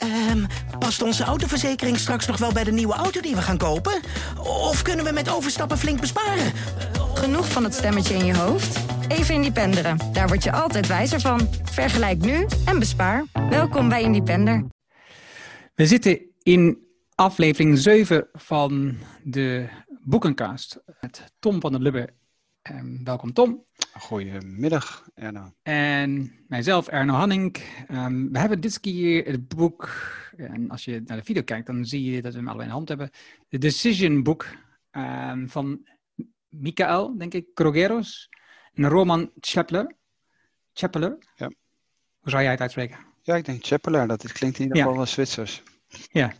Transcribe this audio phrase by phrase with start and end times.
[0.00, 0.44] Ehm,
[0.78, 4.00] past onze autoverzekering straks nog wel bij de nieuwe auto die we gaan kopen?
[4.38, 6.52] Of kunnen we met overstappen flink besparen?
[7.14, 8.80] Genoeg van het stemmetje in je hoofd?
[9.08, 9.98] Even Independeren.
[10.12, 11.48] Daar word je altijd wijzer van.
[11.62, 13.24] Vergelijk nu en bespaar.
[13.50, 14.64] Welkom bij Independer.
[15.74, 16.78] We zitten in
[17.14, 19.68] aflevering 7 van de
[20.02, 22.19] Boekencast met Tom van der Lubbe.
[22.68, 23.64] Um, welkom Tom.
[23.92, 25.52] Goedemiddag Erno.
[25.62, 27.56] En mijzelf Erno Hanning.
[27.90, 29.88] Um, we hebben dit keer het boek,
[30.36, 32.72] en als je naar de video kijkt dan zie je dat we hem allebei in
[32.72, 33.10] de hand hebben.
[33.48, 34.46] De Decision Book
[34.90, 35.88] um, van
[36.48, 38.28] Michael, denk ik, Krogeros.
[38.72, 39.94] En Roman Chapler.
[40.72, 41.18] Chapler?
[41.36, 41.46] Ja.
[42.18, 42.98] Hoe zou jij het uitspreken?
[43.22, 44.06] Ja, ik denk Chapler.
[44.06, 45.62] Dat klinkt in ieder geval wel Zwitsers.
[46.10, 46.32] Ja.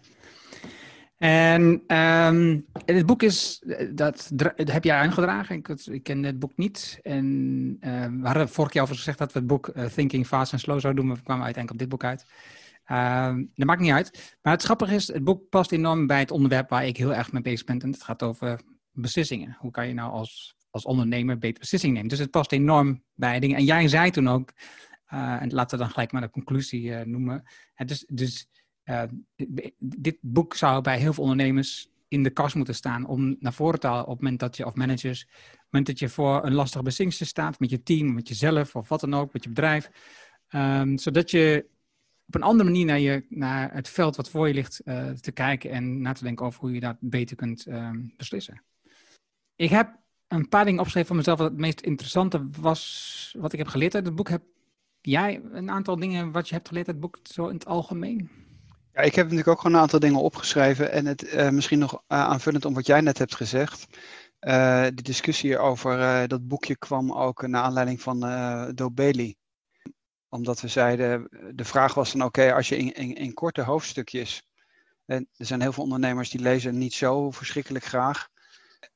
[1.21, 5.57] En um, het boek is, dat, dat heb jij aangedragen.
[5.57, 6.99] Ik, ik, ken het boek niet.
[7.03, 7.25] En
[7.81, 10.63] uh, we hadden vorig jaar over gezegd dat we het boek uh, Thinking Fast and
[10.63, 12.27] Slow zouden doen, maar we kwamen uiteindelijk op dit boek uit.
[12.87, 14.37] Uh, dat maakt niet uit.
[14.43, 17.33] Maar het grappige is, het boek past enorm bij het onderwerp waar ik heel erg
[17.33, 17.81] mee bezig ben.
[17.81, 19.57] En het gaat over beslissingen.
[19.59, 22.11] Hoe kan je nou als, als ondernemer beter beslissingen nemen?
[22.11, 23.57] Dus het past enorm bij dingen.
[23.57, 24.53] En jij zei toen ook,
[25.13, 27.43] uh, en laten we dan gelijk maar de conclusie noemen.
[27.75, 28.49] Het dus, dus
[29.79, 33.81] dit boek zou bij heel veel ondernemers in de kast moeten staan om naar voren
[33.81, 36.45] te halen op het moment dat je, of managers, op het moment dat je voor
[36.45, 39.49] een lastige beslissing staat met je team, met jezelf of wat dan ook, met je
[39.49, 39.91] bedrijf.
[40.51, 41.67] Um, zodat je
[42.27, 45.33] op een andere manier naar, je, naar het veld wat voor je ligt uh, te
[45.33, 48.63] kijken en na te denken over hoe je dat beter kunt um, beslissen.
[49.57, 51.39] Ik heb een paar dingen opgeschreven voor mezelf.
[51.39, 54.29] Wat het meest interessante was wat ik heb geleerd uit het boek.
[54.29, 54.43] Heb
[55.01, 58.31] jij een aantal dingen wat je hebt geleerd uit het boek zo in het algemeen?
[58.93, 60.93] Ja, ik heb natuurlijk ook gewoon een aantal dingen opgeschreven.
[60.93, 63.87] En het uh, misschien nog uh, aanvullend om wat jij net hebt gezegd.
[64.41, 68.21] Uh, de discussie over dat boekje kwam ook naar aanleiding van
[68.75, 69.37] Do Bailey.
[70.29, 74.43] Omdat we zeiden, de vraag was dan oké, als je in, in, in, korte hoofdstukjes.
[75.07, 78.29] En er zijn heel veel ondernemers die lezen niet zo verschrikkelijk graag.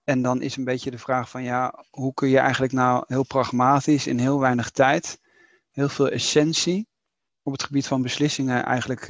[0.04, 3.24] En dan is een beetje de vraag van ja, hoe kun je eigenlijk nou heel
[3.24, 5.18] pragmatisch in heel weinig tijd
[5.74, 6.88] heel veel essentie
[7.42, 9.08] op het gebied van beslissingen eigenlijk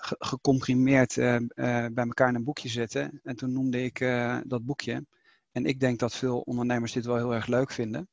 [0.00, 1.46] gecomprimeerd uh, uh,
[1.92, 3.20] bij elkaar in een boekje zetten.
[3.22, 3.98] En toen noemde ik
[4.46, 5.04] dat boekje.
[5.52, 8.08] En ik denk dat veel ondernemers dit wel heel erg leuk vinden.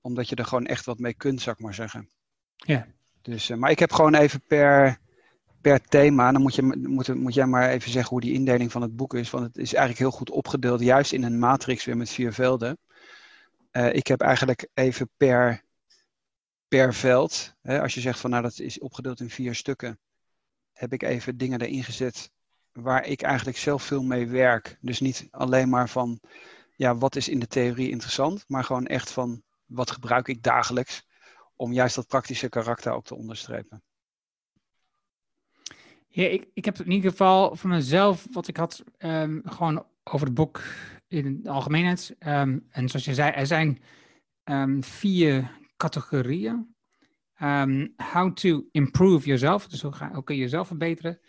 [0.00, 2.10] Omdat je er gewoon echt wat mee kunt, zou ik maar zeggen.
[2.56, 2.86] Ja.
[3.22, 4.98] Dus, maar ik heb gewoon even per,
[5.60, 8.82] per thema, dan moet, je, moet, moet jij maar even zeggen hoe die indeling van
[8.82, 9.30] het boek is.
[9.30, 12.78] Want het is eigenlijk heel goed opgedeeld, juist in een matrix weer met vier velden.
[13.92, 15.64] ik heb eigenlijk even per
[16.68, 17.54] per veld.
[17.62, 19.98] Hè, als je zegt van nou dat is opgedeeld in vier stukken,
[20.76, 22.30] heb ik even dingen erin gezet
[22.72, 24.78] waar ik eigenlijk zelf veel mee werk.
[24.80, 26.20] Dus niet alleen maar van
[26.74, 31.06] ja, wat is in de theorie interessant, maar gewoon echt van wat gebruik ik dagelijks
[31.56, 33.82] om juist dat praktische karakter ook te onderstrepen.
[36.08, 40.26] Ja, ik, ik heb in ieder geval voor mezelf wat ik had um, gewoon over
[40.26, 40.62] het boek
[41.08, 42.16] in de algemeenheid.
[42.18, 43.82] Um, en zoals je zei, er zijn
[44.44, 46.75] um, vier categorieën.
[47.42, 51.20] Um, how to improve yourself, dus hoe, kun je jezelf verbeteren.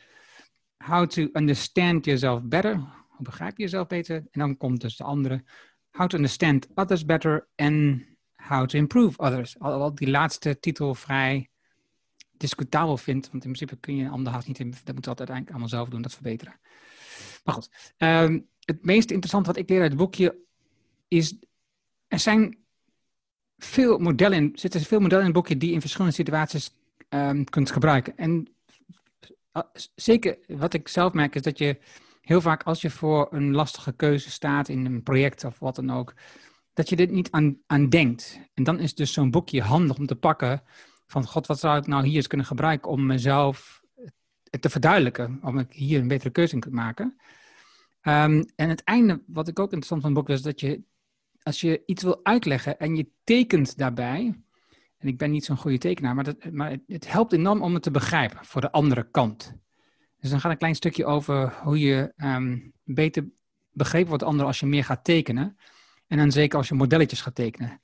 [0.77, 2.75] How to understand yourself better,
[3.07, 4.15] hoe begrijp je jezelf beter.
[4.15, 5.43] En dan komt dus de andere,
[5.91, 9.59] how to understand others better en how to improve others.
[9.59, 11.49] Alhoewel die laatste titel vrij
[12.37, 15.69] discutabel vindt, want in principe kun je ander haast niet, dat moet altijd uiteindelijk allemaal
[15.69, 16.59] zelf doen, dat verbeteren.
[17.43, 20.39] Maar goed, um, het meest interessante wat ik leer uit het boekje
[21.07, 21.39] is,
[22.07, 22.57] er zijn
[23.57, 26.71] veel modellen in, zitten veel modellen in het boekje die je in verschillende situaties
[27.09, 28.17] um, kunt gebruiken.
[28.17, 28.47] En
[29.53, 29.63] uh,
[29.95, 31.77] zeker wat ik zelf merk is dat je
[32.21, 35.91] heel vaak als je voor een lastige keuze staat in een project of wat dan
[35.91, 36.13] ook,
[36.73, 38.39] dat je dit niet aan, aan denkt.
[38.53, 40.63] En dan is dus zo'n boekje handig om te pakken
[41.05, 43.81] van god, wat zou ik nou hier eens kunnen gebruiken om mezelf
[44.59, 47.17] te verduidelijken, om ik hier een betere keuze in kan maken.
[48.01, 50.81] Um, en het einde, wat ik ook interessant van het boek is dat je
[51.47, 54.41] als je iets wil uitleggen en je tekent daarbij,
[54.97, 57.73] en ik ben niet zo'n goede tekenaar, maar, dat, maar het, het, helpt enorm om
[57.73, 59.53] het te begrijpen voor de andere kant.
[60.19, 63.29] Dus dan gaat een klein stukje over hoe je um, beter
[63.71, 65.57] begrepen wordt ander als je meer gaat tekenen.
[66.07, 67.81] En dan zeker als je modelletjes gaat tekenen.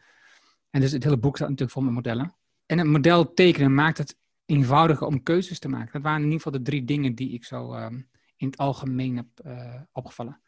[0.69, 2.36] En dus het hele boek staat natuurlijk vol met modellen.
[2.66, 5.94] En een model tekenen maakt het eenvoudiger om keuzes te maken.
[5.94, 9.16] Dat waren in ieder geval de drie dingen die ik zo um, in het algemeen
[9.16, 10.42] heb uh, opgevallen.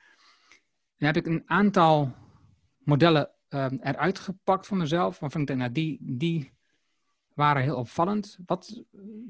[0.97, 2.23] Dan heb ik een aantal
[2.85, 5.19] modellen um, eruit gepakt voor mezelf.
[5.19, 6.51] Waarvan ik denk, nou, die, die
[7.33, 8.37] waren heel opvallend.
[8.45, 8.83] Wat,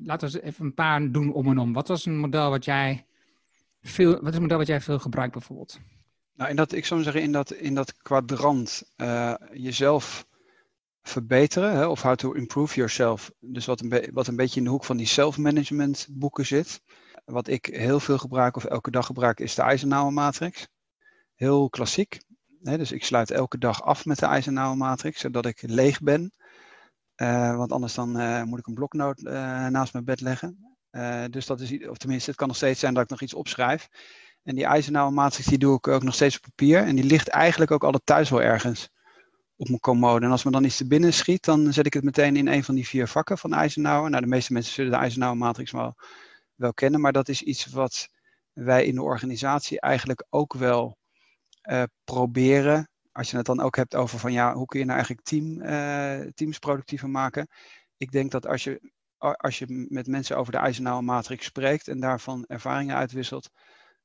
[0.04, 1.74] laten we even een paar doen om en om.
[1.74, 3.06] Wat was een model wat jij
[3.82, 5.80] veel, wat is een model wat jij veel gebruikt bijvoorbeeld?
[6.36, 10.28] Nou, in dat, ik zou zeggen, in dat, in dat kwadrant uh, jezelf
[11.02, 13.32] verbeteren, hè, of how to improve yourself.
[13.40, 16.82] Dus wat een, wat een beetje in de hoek van die self-management boeken zit.
[17.26, 20.68] Wat ik heel veel gebruik of elke dag gebruik is de Eisenhower matrix.
[21.36, 22.18] Heel klassiek.
[22.66, 26.34] Dus ik sluit elke dag af met de Eisenhower matrix, zodat ik leeg ben.
[27.16, 29.34] Uh, want anders dan uh, moet ik een bloknoot uh,
[29.68, 30.78] naast mijn bed leggen.
[31.30, 33.90] dus dat is, of tenminste, het kan nog steeds zijn dat ik nog iets opschrijf.
[34.44, 36.84] En die Eisenhower matrix die doe ik ook nog steeds op papier.
[36.84, 38.90] En die ligt eigenlijk ook altijd thuis wel ergens
[39.56, 40.26] op mijn commode.
[40.26, 42.64] En als me dan iets te binnen schiet, dan zet ik het meteen in een
[42.64, 44.10] van die vier vakken van Eisenhower.
[44.10, 45.96] Nou, de meeste mensen zullen de Eisenhower matrix wel,
[46.56, 47.02] wel kennen.
[47.02, 48.08] Maar dat is iets wat
[48.54, 50.98] wij in de organisatie eigenlijk ook wel
[52.04, 55.28] proberen als je het dan ook hebt over van ja, hoe kun je nou eigenlijk
[55.28, 57.48] team, uh, teams productiever maken.
[57.98, 62.00] Ik denk dat als je, als je met mensen over de Eisenhower matrix spreekt en
[62.00, 63.50] daarvan ervaringen uitwisselt,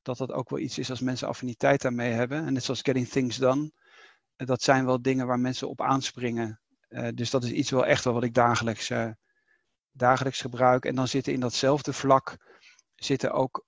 [0.02, 2.46] dat dat ook wel iets is als mensen affiniteit daarmee hebben.
[2.46, 3.72] En net zoals getting things done,
[4.36, 6.60] uh, dat zijn wel dingen waar mensen op aanspringen.
[7.14, 8.92] Dus dat is iets wel echt wel wat ik dagelijks,
[9.90, 10.84] dagelijks gebruik.
[10.84, 12.36] En dan zitten in datzelfde vlak
[12.94, 13.64] zitten ook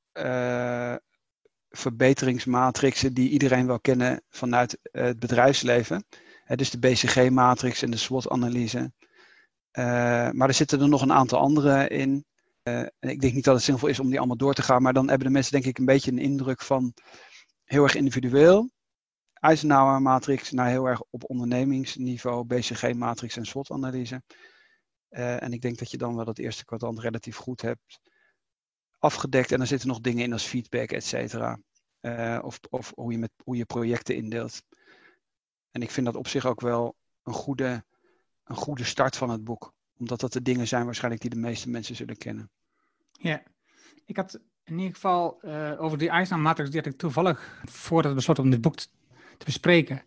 [1.73, 6.05] verbeteringsmatrixen die iedereen wel kennen vanuit eh, het bedrijfsleven.
[6.55, 8.93] dus de BCG-matrix en de SWOT-analyse.
[9.79, 9.85] Uh,
[10.31, 12.25] maar er zitten er nog een aantal andere in.
[13.01, 15.09] Ik denk niet dat het zinvol is om die allemaal door te gaan, maar dan
[15.09, 16.95] hebben de mensen denk ik een beetje een indruk van
[17.65, 18.71] heel erg individueel.
[19.33, 24.23] Eisenhower-matrix naar heel erg op ondernemingsniveau, BCG-matrix en SWOT-analyse.
[25.09, 28.01] en ik denk dat je dan wel dat eerste kwadrant relatief goed hebt
[29.03, 31.59] afgedekt en er zitten nog dingen in als feedback, et cetera.
[32.01, 34.63] Uh, of of hoe, je met, hoe je projecten indeelt.
[35.71, 37.85] En ik vind dat op zich ook wel een goede,
[38.45, 39.73] een goede start van het boek.
[39.99, 42.51] Omdat dat de dingen zijn waarschijnlijk die de meeste mensen zullen kennen.
[43.13, 43.43] Ja,
[44.07, 48.11] ik had in ieder geval uh, over die Eisenhower matrix, die had ik toevallig, voordat
[48.11, 48.87] we besloten om dit boek te,
[49.39, 50.03] te bespreken,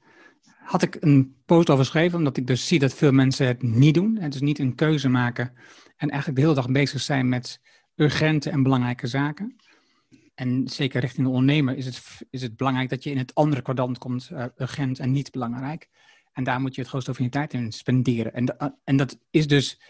[0.57, 3.93] had ik een post over geschreven, omdat ik dus zie dat veel mensen het niet
[3.93, 4.17] doen.
[4.17, 5.53] En dus niet een keuze maken
[5.95, 7.59] en eigenlijk de hele dag bezig zijn met
[7.95, 9.55] urgente en belangrijke zaken.
[10.35, 13.61] En zeker richting de ondernemer is het, is het belangrijk dat je in het andere
[13.61, 15.89] kwadrant komt, uh, urgent en niet belangrijk.
[16.33, 18.33] En daar moet je het grootste van je tijd in spenderen.
[18.33, 19.81] En, uh, en dat is dus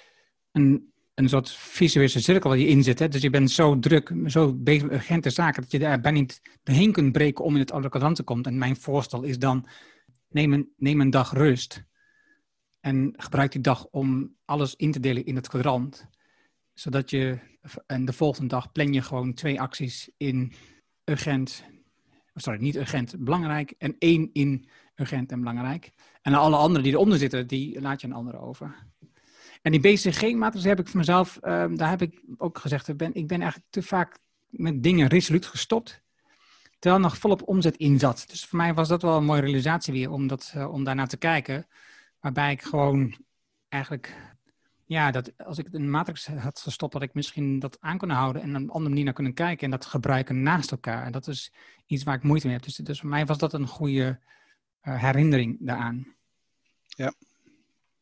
[0.52, 3.00] een, een soort visuele cirkel waar je in zit.
[3.00, 3.07] Hè?
[3.07, 6.42] Dus je bent zo druk, zo bezig met urgente zaken, dat je daar bijna niet
[6.63, 8.44] doorheen kunt breken om in het andere kwadrant te komen.
[8.44, 9.68] En mijn voorstel is dan,
[10.30, 11.84] neem een, neem een dag rust.
[12.80, 16.08] En gebruik die dag om alles in te delen in het kwadrant.
[16.75, 17.39] Zodat je
[17.86, 20.54] en de volgende dag plan je gewoon twee acties in
[21.04, 21.63] urgent,
[22.33, 23.74] sorry, niet urgent, belangrijk.
[23.77, 25.92] En één in urgent en belangrijk.
[26.22, 28.75] En alle anderen die eronder zitten, die laat je een andere over.
[29.62, 33.13] En die BCG-matrix heb ik voor mezelf, um, daar heb ik ook gezegd, ik ben,
[33.13, 34.19] ik ben eigenlijk te vaak
[34.50, 36.04] met dingen resoluut gestopt.
[36.80, 38.25] Terwijl nog volop omzet in zat.
[38.30, 41.07] Dus voor mij was dat wel een mooie realisatie weer om, dat, uh, om daarnaar
[41.07, 41.68] te kijken.
[42.19, 43.16] Waarbij ik gewoon
[43.69, 44.35] eigenlijk
[44.86, 48.42] ja, dat als ik een matrix had gestopt, had ik misschien dat aan kunnen houden
[48.42, 51.06] en een andere manier naar kunnen kijken en dat gebruiken naast elkaar.
[51.06, 51.54] En dat is
[51.86, 52.66] iets waar ik moeite mee heb.
[52.66, 54.20] Dus, dus voor mij was dat een goede
[54.84, 56.16] uh, herinnering daaraan.
[56.88, 57.14] Ja.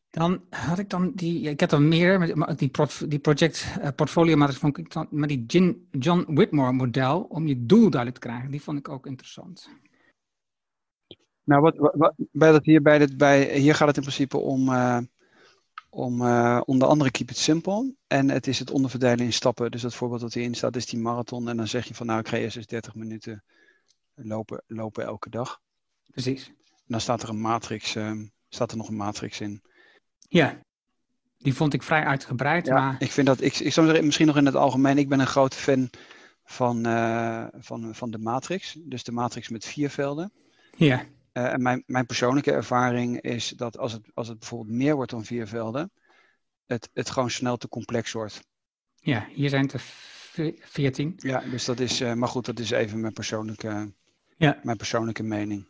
[0.09, 3.87] Dan had ik dan die, ik heb dan meer, met die, pro, die project uh,
[3.95, 8.21] portfolio matrix vond ik dan, met die Jin, John Whitmore model om je doel duidelijk
[8.21, 9.69] te krijgen, die vond ik ook interessant.
[11.43, 14.69] Nou, wat, wat, bij dat hier, bij dit, bij, hier gaat het in principe om
[14.69, 14.99] uh,
[15.93, 17.95] om uh, onder andere keep it simple.
[18.07, 19.71] En het is het onderverdelen in stappen.
[19.71, 21.49] Dus dat voorbeeld dat hierin staat is die marathon.
[21.49, 23.43] En dan zeg je van nou, ik ga eerst eens 30 minuten
[24.13, 25.59] lopen, lopen elke dag.
[26.11, 26.47] Precies.
[26.67, 28.11] En dan staat er een matrix, uh,
[28.49, 29.61] staat er nog een matrix in.
[30.19, 30.59] Ja,
[31.37, 32.65] die vond ik vrij uitgebreid.
[32.65, 32.95] Ja, maar...
[32.99, 35.27] ik vind dat, ik, ik zou zeggen, misschien nog in het algemeen, ik ben een
[35.27, 35.89] grote fan
[36.43, 38.77] van, uh, van, van de matrix.
[38.79, 40.31] Dus de matrix met vier velden.
[40.75, 41.05] Ja.
[41.33, 45.11] Uh, en mijn, mijn persoonlijke ervaring is dat als het, als het bijvoorbeeld meer wordt
[45.11, 45.91] dan vier velden,
[46.65, 48.43] het, het gewoon snel te complex wordt.
[48.95, 49.83] Ja, hier zijn het er
[50.59, 51.13] veertien.
[51.17, 53.91] Ja, dus dat is, uh, maar goed, dat is even mijn persoonlijke,
[54.37, 54.59] ja.
[54.63, 55.65] mijn persoonlijke mening.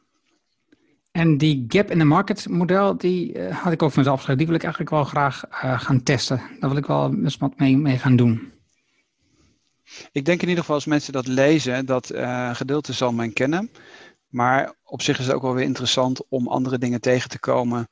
[1.12, 4.38] En die gap in the market model, die uh, had ik ook van mezelf geschreven.
[4.38, 5.44] Die wil ik eigenlijk wel graag
[5.84, 6.42] gaan testen.
[6.60, 8.52] Daar wil ik wel eens wat mee, mee gaan doen.
[10.12, 12.12] Ik denk in ieder geval als mensen dat lezen, dat
[12.54, 13.70] gedeelte zal men kennen.
[14.34, 17.88] Maar op zich is het ook wel weer interessant om andere dingen tegen te komen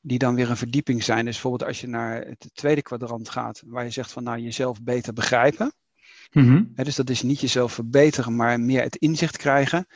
[0.00, 1.24] die dan weer een verdieping zijn.
[1.24, 4.82] Dus bijvoorbeeld als je naar het tweede kwadrant gaat, waar je zegt van nou jezelf
[4.82, 5.74] beter begrijpen.
[6.74, 9.86] He, dus dat is niet jezelf verbeteren, maar meer het inzicht krijgen.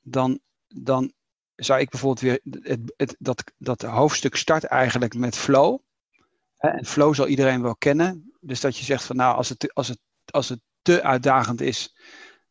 [0.00, 1.12] Dan, dan
[1.54, 5.78] zou ik bijvoorbeeld weer, het, het, dat, dat hoofdstuk start eigenlijk met flow.
[6.56, 8.32] En flow zal iedereen wel kennen.
[8.40, 11.94] Dus dat je zegt van nou als het, als het, als het te uitdagend is,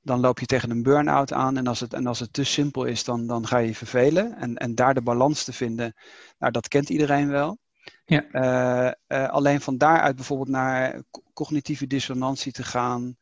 [0.01, 1.57] dan loop je tegen een burn-out aan.
[1.57, 4.35] En als het, en als het te simpel is, dan, dan ga je je vervelen.
[4.37, 5.93] En, en daar de balans te vinden,
[6.39, 7.57] nou, dat kent iedereen wel.
[8.05, 8.25] Ja.
[8.31, 13.17] Eh, eh, alleen van daaruit bijvoorbeeld naar co- cognitieve dissonantie te gaan.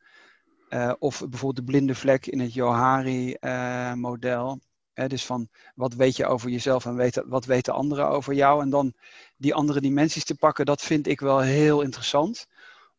[0.68, 4.60] eh, of bijvoorbeeld de blinde vlek in het Johari-model.
[5.06, 8.62] dus van wat weet je over jezelf en weten, wat weten anderen over jou.
[8.62, 8.92] En dan
[9.36, 12.46] die andere dimensies te pakken, dat vind ik wel heel interessant.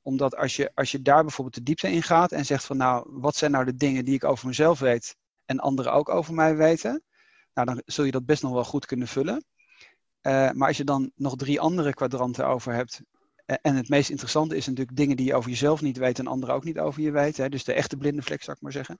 [0.10, 3.08] Omdat als je, als je daar bijvoorbeeld de diepte in gaat en zegt van nou,
[3.12, 6.56] wat zijn nou de dingen die ik over mezelf weet en anderen ook over mij
[6.56, 7.04] weten.
[7.54, 9.46] Nou, dan zul je dat best nog wel goed kunnen vullen.
[10.22, 13.02] Eh, maar als je dan nog drie andere kwadranten over hebt.
[13.46, 16.28] eh, En het meest interessante is natuurlijk dingen die je over jezelf niet weet en
[16.28, 17.44] anderen ook niet over je weten.
[17.44, 19.00] Hè, dus de echte blinde vlek, zou ik maar zeggen.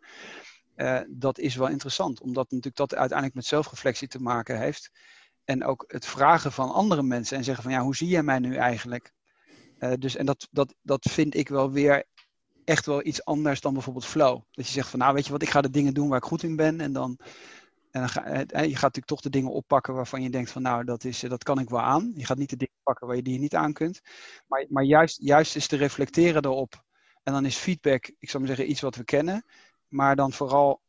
[0.76, 4.92] Eh, dat is wel interessant, omdat natuurlijk dat uiteindelijk met zelfreflectie te maken heeft.
[5.46, 8.40] En ook het vragen van andere mensen en zeggen van ja, hoe zie jij mij
[8.40, 9.12] nu eigenlijk?
[9.80, 12.06] Eh, dus, en dat, dat, dat vind ik wel weer
[12.66, 14.42] echt wel iets anders dan bijvoorbeeld flow.
[14.52, 16.24] Dat je zegt van nou weet je wat, ik ga de dingen doen waar ik
[16.24, 16.82] goed in ben.
[16.82, 17.18] En dan,
[17.92, 20.62] en dan ga, eh, je gaat natuurlijk toch de dingen oppakken waarvan je denkt van
[20.62, 22.12] nou dat, is, eh, dat kan ik wel aan.
[22.16, 24.02] Je gaat niet de dingen pakken waar je die niet aan kunt.
[24.48, 26.84] Maar, maar juist, juist is te reflecteren erop.
[27.24, 29.46] En dan is feedback, ik zou maar zeggen, iets wat we kennen.
[29.88, 30.82] Maar dan vooral,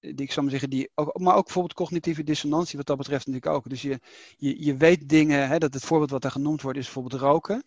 [0.00, 3.26] die, ik zou maar zeggen, die, ook, maar ook bijvoorbeeld cognitieve dissonantie wat dat betreft
[3.26, 3.68] natuurlijk ook.
[3.68, 4.00] Dus je,
[4.36, 7.64] je, je weet dingen, hè, dat het voorbeeld wat daar genoemd wordt is bijvoorbeeld roken.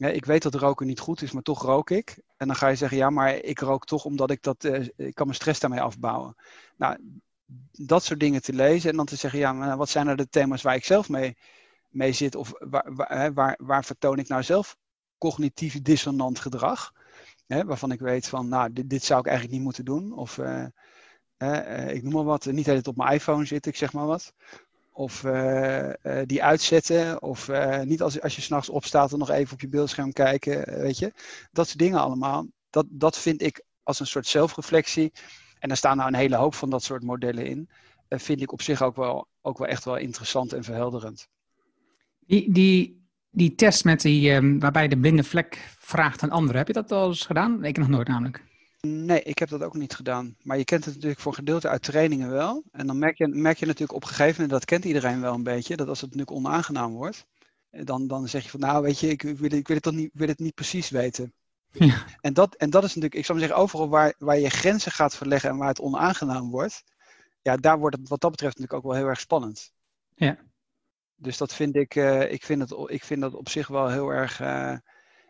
[0.00, 2.18] Ja, ik weet dat roken niet goed is, maar toch rook ik.
[2.36, 5.14] En dan ga je zeggen, ja, maar ik rook toch omdat ik dat, eh, ik
[5.14, 6.36] kan mijn stress daarmee afbouwen.
[6.76, 6.96] Nou,
[7.72, 10.28] dat soort dingen te lezen en dan te zeggen, ja, maar wat zijn er de
[10.28, 11.36] thema's waar ik zelf mee,
[11.88, 12.34] mee zit?
[12.34, 14.76] Of waar, waar, waar, vertoon ik nou zelf
[15.18, 16.92] cognitief dissonant gedrag?
[17.46, 20.12] Hè, waarvan ik weet van, nou, dit, zou ik eigenlijk niet moeten doen.
[20.12, 20.66] Of, uh,
[21.38, 24.34] uh, ik noem maar wat, niet het op mijn iPhone zitten, ik zeg maar wat.
[25.00, 25.90] Of uh,
[26.26, 27.22] die uitzetten.
[27.22, 27.50] Of
[27.84, 31.12] niet als, als je s'nachts opstaat en nog even op je beeldscherm kijken, weet je.
[31.52, 32.46] Dat soort dingen allemaal.
[32.70, 35.12] Dat, dat vind ik als een soort zelfreflectie.
[35.58, 37.68] En er staan nou een hele hoop van dat soort modellen in.
[38.08, 41.28] vind ik op zich ook wel, ook wel echt wel interessant en verhelderend.
[42.26, 46.66] Die, die, die test met die, um, waarbij de blinde vlek vraagt aan anderen, heb
[46.66, 47.64] je dat al eens gedaan?
[47.64, 48.42] Ik nog nooit namelijk.
[48.80, 50.36] Nee, ik heb dat ook niet gedaan.
[50.42, 52.62] Maar je kent het natuurlijk voor gedeelte uit trainingen wel.
[52.70, 55.34] En dan merk je, merk je natuurlijk op een gegeven moment, dat kent iedereen wel
[55.34, 57.26] een beetje, dat als het natuurlijk onaangenaam wordt,
[57.70, 60.10] dan, dan zeg je van nou weet je, ik wil, ik wil, het, toch niet,
[60.12, 61.34] wil het niet precies weten.
[61.70, 62.04] Ja.
[62.20, 64.92] En, dat, en dat is natuurlijk, ik zou maar zeggen, overal waar, waar je grenzen
[64.92, 66.84] gaat verleggen en waar het onaangenaam wordt,
[67.42, 69.72] ja, daar wordt het wat dat betreft natuurlijk ook wel heel erg spannend.
[70.14, 70.38] Ja.
[71.16, 74.08] Dus dat vind ik, uh, ik, vind het, ik vind dat op zich wel heel
[74.08, 74.76] erg, uh,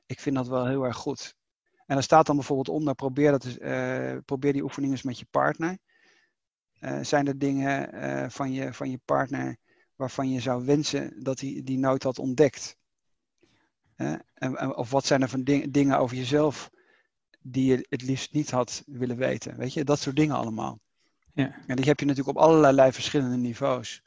[0.07, 1.35] ik vind dat wel heel erg goed.
[1.91, 5.27] En er staat dan bijvoorbeeld onder, probeer, dat, uh, probeer die oefeningen eens met je
[5.31, 5.79] partner.
[7.03, 9.57] zijn er dingen van, je, van je partner
[9.97, 12.77] waarvan je zou wensen dat hij die nooit had ontdekt?
[14.35, 16.71] En, of wat zijn er van ding, dingen over jezelf
[17.41, 19.57] die je het liefst niet had willen weten?
[19.57, 20.81] Weet je, dat soort dingen allemaal.
[21.35, 21.55] Ja.
[21.67, 24.03] En die heb je natuurlijk op allerlei verschillende niveaus.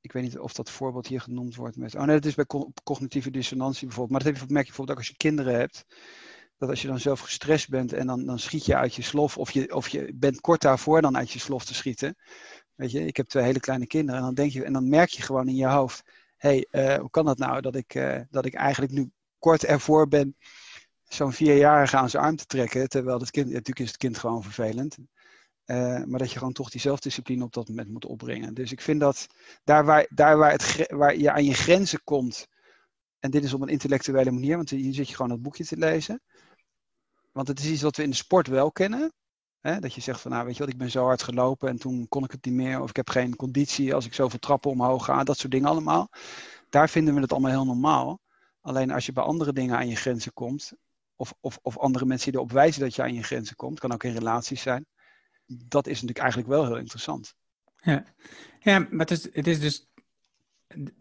[0.00, 1.94] Ik weet niet of dat voorbeeld hier genoemd wordt met.
[1.94, 2.46] Oh nee, dat is bij
[2.84, 4.10] cognitieve dissonantie bijvoorbeeld.
[4.10, 5.84] Maar dat heb je, merk je bijvoorbeeld ook als je kinderen hebt.
[6.58, 9.38] Dat als je dan zelf gestrest bent en dan, dan schiet je uit je slof.
[9.38, 12.16] Of je, of je bent kort daarvoor dan uit je slof te schieten.
[12.74, 14.20] Weet je, ik heb twee hele kleine kinderen.
[14.20, 16.02] En dan, denk je, en dan merk je gewoon in je hoofd.
[16.36, 19.64] Hé, hey, uh, hoe kan dat nou dat ik, uh, dat ik eigenlijk nu kort
[19.64, 20.36] ervoor ben
[21.04, 22.88] zo'n vierjarige aan zijn arm te trekken.
[22.88, 24.96] Terwijl het kind, natuurlijk is het kind gewoon vervelend.
[25.66, 28.54] Uh, maar dat je gewoon toch die zelfdiscipline op dat moment moet opbrengen.
[28.54, 29.26] Dus ik vind dat
[29.64, 32.46] daar waar, daar waar, het, waar je aan je grenzen komt.
[33.18, 35.76] En dit is op een intellectuele manier, want hier zit je gewoon dat boekje te
[35.76, 36.22] lezen.
[37.38, 39.12] Want het is iets wat we in de sport wel kennen.
[39.60, 39.80] Hè?
[39.80, 42.08] Dat je zegt van, nou weet je wat, ik ben zo hard gelopen en toen
[42.08, 42.80] kon ik het niet meer.
[42.80, 45.24] Of ik heb geen conditie als ik zoveel trappen omhoog ga.
[45.24, 46.08] Dat soort dingen allemaal.
[46.70, 48.20] Daar vinden we het allemaal heel normaal.
[48.60, 50.72] Alleen als je bij andere dingen aan je grenzen komt.
[51.16, 53.80] Of, of, of andere mensen die erop wijzen dat je aan je grenzen komt.
[53.80, 54.86] Kan ook in relaties zijn
[55.48, 57.34] dat is natuurlijk eigenlijk wel heel interessant.
[57.76, 58.04] Ja,
[58.60, 59.86] ja maar het is, het is dus.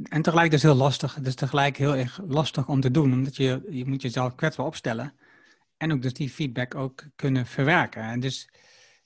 [0.03, 1.15] En tegelijk dus heel lastig.
[1.15, 4.65] Het is tegelijk heel erg lastig om te doen, omdat je, je moet jezelf kwetsbaar
[4.65, 5.13] opstellen.
[5.78, 8.02] En ook dus die feedback ook kunnen verwerken.
[8.02, 8.50] En dus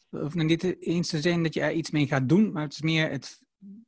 [0.10, 2.82] hoeft niet eens te zijn dat je er iets mee gaat doen, maar het is
[2.82, 3.42] meer, het,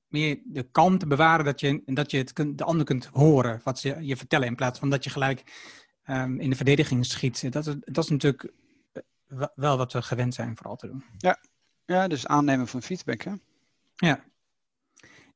[0.08, 3.62] meer de kalm te bewaren dat je, dat je het kunt, de ander kunt horen
[3.63, 5.44] wat ze je vertellen, in plaats van dat je gelijk
[6.08, 7.52] um, in de verdediging schiet.
[7.52, 8.52] Dat is, dat is natuurlijk
[9.56, 11.04] wel wat we gewend zijn vooral te doen.
[11.18, 11.40] Ja,
[11.86, 13.34] ja dus aannemen van feedback, hè?
[13.96, 14.24] Ja.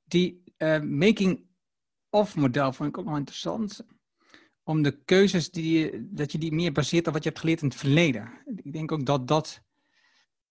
[0.04, 3.86] Die uh, making-of model vond ik ook nog interessant.
[4.67, 7.67] Om de keuzes die dat je die meer baseert op wat je hebt geleerd in
[7.67, 8.29] het verleden.
[8.63, 9.62] Ik denk ook dat dat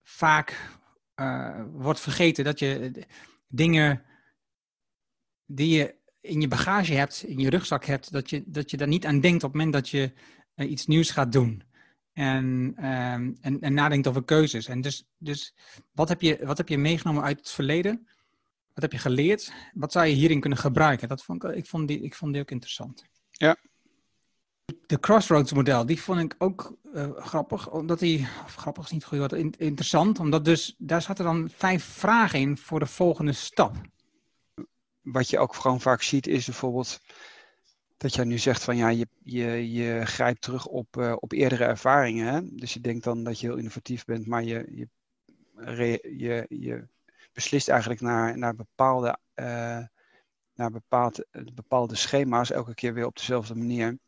[0.03, 0.79] vaak
[1.17, 2.45] uh, wordt vergeten.
[2.45, 2.93] Dat je
[3.49, 4.03] dingen
[5.47, 8.89] die je in je bagage hebt, in je rugzak hebt, dat je, dat je daar
[8.89, 10.13] niet aan denkt op het moment dat je
[10.55, 11.63] uh, iets nieuws gaat doen.
[12.13, 12.45] En,
[12.77, 14.67] um, en, en nadenkt over keuzes.
[14.67, 15.55] En dus, dus
[15.93, 18.07] wat, heb je, wat heb je meegenomen uit het verleden?
[18.77, 19.53] wat heb je geleerd?
[19.75, 21.09] Wat zou je hierin kunnen gebruiken?
[21.09, 23.05] Dat vond ik, ik, vond die, ik vond die ook interessant.
[23.31, 23.57] Ja.
[24.87, 29.33] De Crossroads model, die vond ik ook uh, grappig, omdat die, grappig is niet goed
[29.59, 33.77] interessant, omdat dus, daar zaten dan vijf vragen in voor de volgende stap.
[35.03, 37.01] Wat je ook gewoon vaak ziet is bijvoorbeeld,
[37.97, 41.65] dat jij nu zegt van ja, je, je, je grijpt terug op, uh, op eerdere
[41.65, 42.35] ervaringen.
[42.35, 42.41] Hè?
[42.45, 44.89] Dus je denkt dan dat je heel innovatief bent, maar je,
[46.17, 46.89] je, je,
[47.33, 49.85] beslist eigenlijk naar, naar bepaalde, uh,
[50.55, 53.99] naar bepaald, bepaalde schema's elke keer weer op dezelfde manier.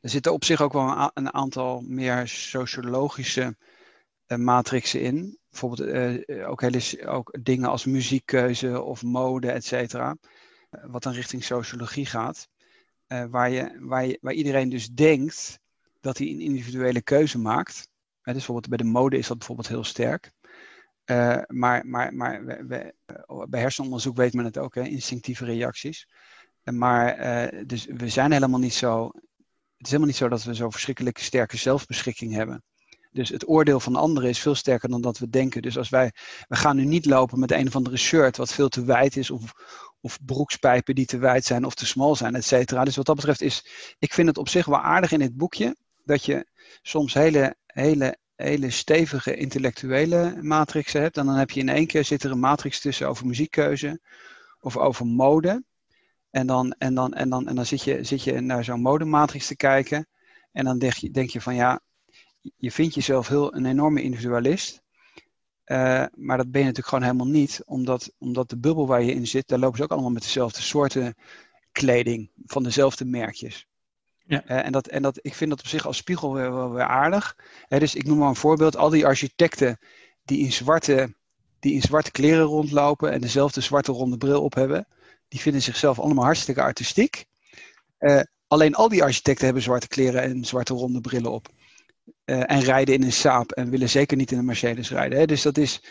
[0.00, 3.56] Er zitten op zich ook wel een, aantal meer sociologische
[4.26, 5.38] uh, matrixen in.
[5.50, 5.88] Bijvoorbeeld
[6.28, 10.16] uh, ook, hele, ook dingen als muziekkeuze of mode, et cetera.
[10.70, 12.48] wat dan richting sociologie gaat.
[13.06, 15.58] waar, je, waar, je, waar iedereen dus denkt
[16.00, 17.88] dat hij een individuele keuze maakt.
[18.22, 20.32] dus bijvoorbeeld bij de mode is dat bijvoorbeeld heel sterk.
[21.46, 22.94] Maar maar, maar we,
[23.48, 26.08] bij hersenonderzoek weet men het ook, hè, instinctieve reacties.
[26.64, 27.16] Maar
[27.66, 29.10] dus we zijn helemaal niet zo.
[29.80, 32.62] Het is helemaal niet zo dat we zo'n verschrikkelijke sterke zelfbeschikking hebben.
[33.12, 35.62] Dus het oordeel van anderen is veel sterker dan dat we denken.
[35.62, 36.12] Dus als wij,
[36.48, 39.30] we gaan nu niet lopen met een of andere shirt wat veel te wijd is,
[39.30, 39.52] of,
[40.00, 42.84] of broekspijpen die te wijd zijn of te smal zijn, et cetera.
[42.84, 43.66] Dus wat dat betreft is,
[43.98, 46.46] ik vind het op zich wel aardig in dit boekje, dat je
[46.82, 51.16] soms hele, hele hele stevige intellectuele matrixen hebt.
[51.16, 54.00] En dan heb je in één keer zit er een matrix tussen over muziekkeuze
[54.60, 55.64] of over mode.
[56.30, 59.46] En dan, en dan, en dan, en dan zit, je, zit je naar zo'n modematrix
[59.46, 60.08] te kijken.
[60.52, 61.80] En dan denk je, denk je van ja,
[62.56, 64.82] je vindt jezelf heel een enorme individualist.
[65.66, 67.62] Uh, maar dat ben je natuurlijk gewoon helemaal niet.
[67.66, 70.62] Omdat, omdat de bubbel waar je in zit, daar lopen ze ook allemaal met dezelfde
[70.62, 71.14] soorten
[71.72, 72.30] kleding.
[72.44, 73.66] Van dezelfde merkjes.
[74.26, 74.42] Ja.
[74.50, 76.84] Uh, en, dat, en dat, ik vind dat op zich als spiegel weer, wel weer
[76.84, 77.36] aardig.
[77.68, 78.76] Uh, dus ik noem maar een voorbeeld.
[78.76, 79.78] Al die architecten
[80.24, 81.14] die in, zwarte,
[81.60, 84.86] die in zwarte kleren rondlopen en dezelfde zwarte ronde bril op hebben,
[85.30, 87.24] die vinden zichzelf allemaal hartstikke artistiek.
[88.00, 91.48] Uh, alleen al die architecten hebben zwarte kleren en zwarte ronde brillen op.
[92.24, 95.18] en rijden in een Saab en willen zeker niet in een Mercedes rijden.
[95.18, 95.26] Hè?
[95.26, 95.84] Dus dat is,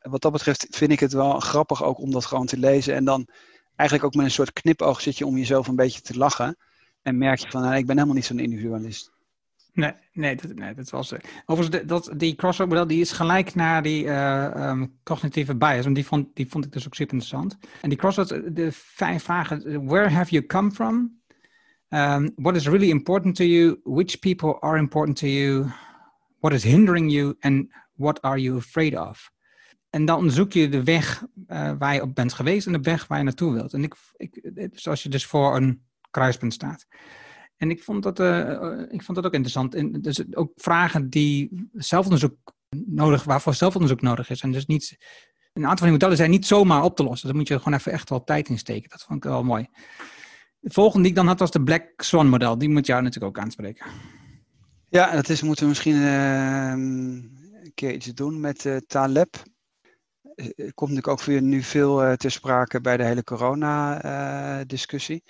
[0.00, 2.94] wat dat betreft vind ik het wel grappig ook om dat gewoon te lezen.
[2.94, 3.28] En dan
[3.76, 6.56] eigenlijk ook met een soort knipoog zit je om jezelf een beetje te lachen.
[7.02, 9.10] En merk je van, nou, ik ben helemaal niet zo'n individualist.
[9.72, 11.14] Nee, nee, dat, nee, dat was.
[11.46, 15.86] Overigens, dat, die crossover model die is gelijk naar die uh, um, cognitieve bias.
[15.86, 17.58] En die vond, die vond ik dus ook super interessant.
[17.80, 21.18] En die crossover, de vijf vragen: Where have you come from?
[21.88, 23.80] Um, what is really important to you?
[23.84, 25.66] Which people are important to you?
[26.40, 27.36] What is hindering you?
[27.40, 29.32] And what are you afraid of?
[29.90, 33.06] En dan zoek je de weg uh, waar je op bent geweest en de weg
[33.06, 33.72] waar je naartoe wilt.
[33.72, 36.86] En ik, ik, zoals je dus voor een kruispunt staat.
[37.60, 39.74] En ik vond dat, uh, ik vond dat ook interessant.
[39.74, 42.36] En dus ook vragen die zelfonderzoek
[42.86, 44.40] nodig, waarvoor zelfonderzoek nodig is.
[44.40, 44.96] En dus niet,
[45.52, 47.28] een aantal van die modellen zijn niet zomaar op te lossen.
[47.28, 48.90] Daar moet je gewoon even echt wel tijd in steken.
[48.90, 49.66] Dat vond ik wel mooi.
[50.58, 52.58] De volgende die ik dan had was de Black Swan model.
[52.58, 53.86] Die moet jou natuurlijk ook aanspreken.
[54.88, 59.42] Ja, dat is, moeten we misschien uh, een keer iets doen met uh, Taleb.
[60.34, 65.22] Het komt natuurlijk ook je nu veel ter sprake bij de hele corona-discussie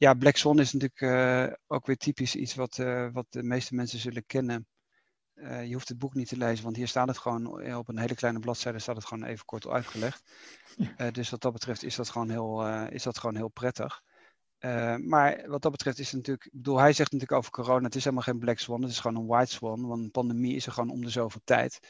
[0.00, 3.74] ja, Black Swan is natuurlijk uh, ook weer typisch iets wat, uh, wat de meeste
[3.74, 4.66] mensen zullen kennen.
[5.34, 7.98] Uh, je hoeft het boek niet te lezen, want hier staat het gewoon op een
[7.98, 10.22] hele kleine bladzijde staat het gewoon even kort uitgelegd.
[11.12, 14.02] dus wat dat betreft is dat gewoon heel, is dat gewoon heel prettig.
[14.98, 17.94] maar wat dat betreft is het natuurlijk, ik bedoel, hij zegt natuurlijk over corona, het
[17.94, 20.66] is helemaal geen Black Swan, het is gewoon een White Swan, want een pandemie is
[20.66, 21.80] er gewoon om de zoveel tijd.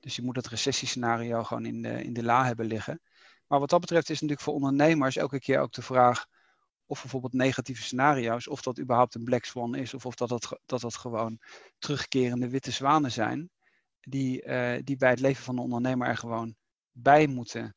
[0.00, 3.00] Dus je moet dat recessiescenario gewoon in de, in de la hebben liggen.
[3.46, 6.26] Maar wat dat betreft is natuurlijk voor ondernemers elke keer ook de vraag,
[6.94, 10.58] of bijvoorbeeld negatieve scenario's, of dat überhaupt een black swan is, of of dat dat,
[10.66, 11.38] dat, dat gewoon
[11.78, 13.50] terugkerende witte zwanen zijn,
[14.00, 16.54] die, uh, die bij het leven van de ondernemer er gewoon
[16.92, 17.76] bij moeten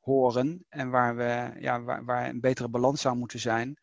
[0.00, 3.80] horen en waar, we, ja, waar, waar een betere balans zou moeten zijn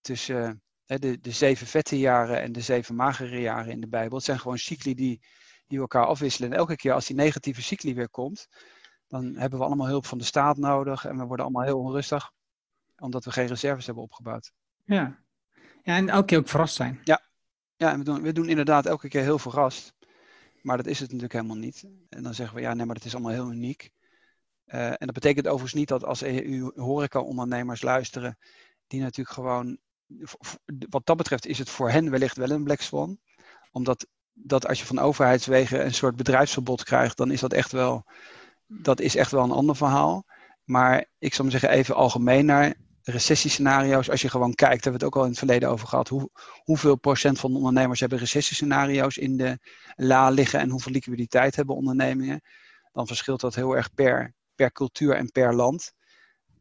[0.00, 4.16] tussen de, de zeven vette jaren en de zeven magere jaren in de Bijbel.
[4.16, 5.20] Het zijn gewoon cycli die,
[5.66, 6.50] die elkaar afwisselen.
[6.50, 8.48] En elke keer als die negatieve cycli weer komt,
[9.08, 12.32] dan hebben we allemaal hulp van de staat nodig en we worden allemaal heel onrustig
[12.98, 14.52] omdat we geen reserves hebben opgebouwd.
[14.84, 15.18] Ja,
[15.82, 17.00] ja en elke keer ook verrast zijn.
[17.04, 17.20] Ja,
[17.76, 19.94] ja en we doen, we doen inderdaad elke keer heel verrast.
[20.62, 21.84] Maar dat is het natuurlijk helemaal niet.
[22.08, 23.90] En dan zeggen we, ja, nee, maar dat is allemaal heel uniek.
[24.66, 28.38] Uh, en dat betekent overigens niet dat als u horeca-ondernemers luisteren,
[28.86, 29.78] die natuurlijk gewoon,
[30.88, 33.18] wat dat betreft is het voor hen wellicht wel een black swan.
[33.70, 38.04] Omdat dat als je van overheidswegen een soort bedrijfsverbod krijgt, dan is dat echt wel,
[38.66, 40.24] dat is echt wel een ander verhaal.
[40.64, 42.74] Maar ik zou maar zeggen even algemeen naar
[43.10, 46.08] recessiescenario's, als je gewoon kijkt, hebben we het ook al in het verleden over gehad,
[46.08, 46.30] hoe,
[46.64, 49.58] hoeveel procent van de ondernemers hebben recessiescenario's in de
[49.94, 52.40] la liggen en hoeveel liquiditeit hebben ondernemingen,
[52.92, 55.92] dan verschilt dat heel erg per, per cultuur en per land.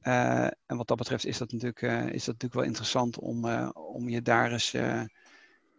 [0.01, 1.81] en wat dat betreft is dat natuurlijk,
[2.13, 4.75] is dat natuurlijk wel interessant om, om je daar eens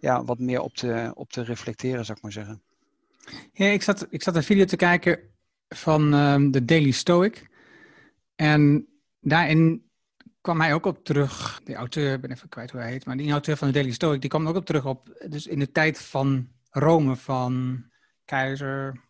[0.00, 2.62] ja, wat meer op te, op te reflecteren, zou ik maar zeggen.
[3.52, 5.20] Ja, ik zat, ik zat een video te kijken
[5.68, 7.48] van ehm, de Daily Stoic.
[8.34, 8.88] En
[9.20, 9.85] daarin
[10.46, 11.60] kwam hij ook op terug.
[11.64, 13.92] De auteur, ik ben even kwijt hoe hij heet, maar die auteur van de Daily
[13.92, 15.26] Stoic, die kwam ook op terug op.
[15.28, 17.84] Dus in de tijd van Rome, van
[18.24, 19.00] keizer.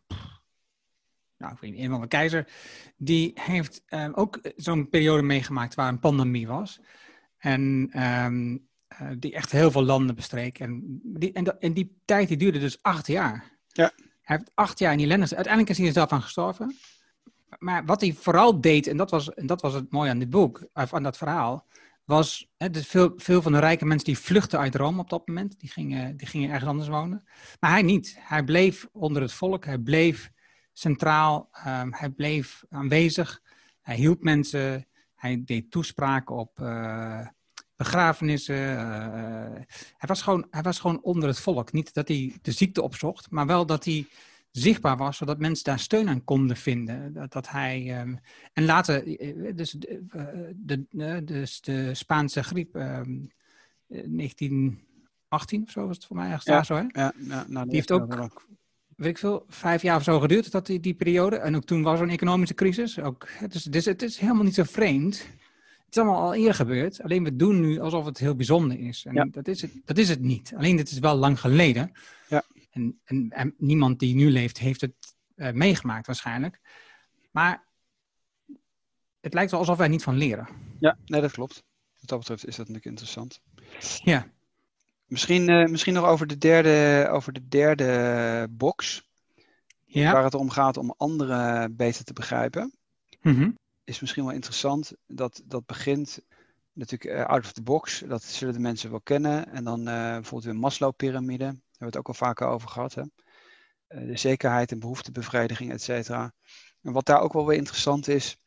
[1.38, 2.48] Nou, ik weet niet, een van de keizer.
[2.96, 6.80] Die heeft ehm, ook zo'n periode meegemaakt waar een pandemie was.
[7.38, 8.56] En ehm,
[8.88, 10.58] eh, die echt heel veel landen bestreek.
[10.58, 13.58] En die, en, en die tijd die duurde dus acht jaar.
[13.66, 13.92] Ja.
[14.22, 15.34] Hij heeft acht jaar in die ellende.
[15.34, 16.76] Uiteindelijk is hij er zelf aan gestorven.
[17.58, 20.30] Maar wat hij vooral deed, en dat was, en dat was het mooie aan dit
[20.30, 21.66] boek, aan dat verhaal,
[22.06, 25.26] was hè, dus veel, veel van de rijke mensen die vluchten uit Rome op dat
[25.26, 25.60] moment.
[25.60, 27.24] Die gingen, die gingen ergens anders wonen.
[27.60, 28.16] Maar hij niet.
[28.18, 29.64] Hij bleef onder het volk.
[29.64, 30.30] Hij bleef
[30.72, 31.48] centraal.
[31.66, 33.42] Um, hij bleef aanwezig.
[33.80, 34.86] Hij hielp mensen.
[35.14, 37.26] Hij deed toespraken op, uh,
[37.76, 38.56] begrafenissen.
[38.56, 38.80] Uh,
[39.96, 41.72] hij, was gewoon, hij was gewoon onder het volk.
[41.72, 44.06] Niet dat hij de ziekte opzocht, maar wel dat hij
[44.60, 47.12] zichtbaar was, zodat mensen daar steun aan konden vinden.
[47.12, 48.18] Dat, dat hij, um,
[48.52, 53.30] en later, eh, dus de, de, dus de Spaanse griep, um,
[53.86, 56.84] 1918 of zo was het voor mij ergens ja, daar zo, hè?
[56.88, 58.46] Ja, ja nou, die heeft ook,
[58.96, 61.36] weet ik veel, vijf jaar of zo geduurd, dat die, die periode.
[61.36, 63.00] En ook toen was er een economische crisis.
[63.00, 65.26] Ook, het, is, dus het is helemaal niet zo vreemd
[65.86, 67.02] het is allemaal al eerder gebeurd.
[67.02, 69.04] Alleen we doen nu alsof het heel bijzonder is.
[69.04, 70.52] En dat, is het, dat is het niet.
[70.56, 71.92] Alleen dit is wel lang geleden.
[72.28, 72.42] Ja.
[72.76, 74.94] En, en, en niemand die nu leeft, heeft het
[75.36, 76.60] uh, meegemaakt waarschijnlijk.
[77.30, 77.66] Maar
[79.20, 80.48] het lijkt wel alsof wij niet van leren.
[80.78, 81.64] Ja, nee, dat klopt.
[81.98, 83.40] Wat dat betreft is dat natuurlijk interessant.
[84.02, 84.30] Ja.
[85.06, 89.08] Misschien, uh, misschien nog over de derde, over de derde box.
[89.84, 90.12] Ja.
[90.12, 92.74] Waar het om gaat om anderen beter te begrijpen.
[93.20, 94.92] Mm is misschien wel interessant.
[95.06, 96.20] Dat, dat begint
[96.72, 98.02] natuurlijk uh, out of the box.
[98.08, 99.48] Dat zullen de mensen wel kennen.
[99.48, 101.60] En dan uh, bijvoorbeeld weer Maslow-pyramide.
[101.78, 102.94] Hebben we het ook al vaker over gehad.
[102.94, 103.02] Hè?
[103.02, 106.32] Uh, de zekerheid en behoeftebevrediging, et cetera.
[106.82, 108.38] En wat daar ook wel weer interessant is,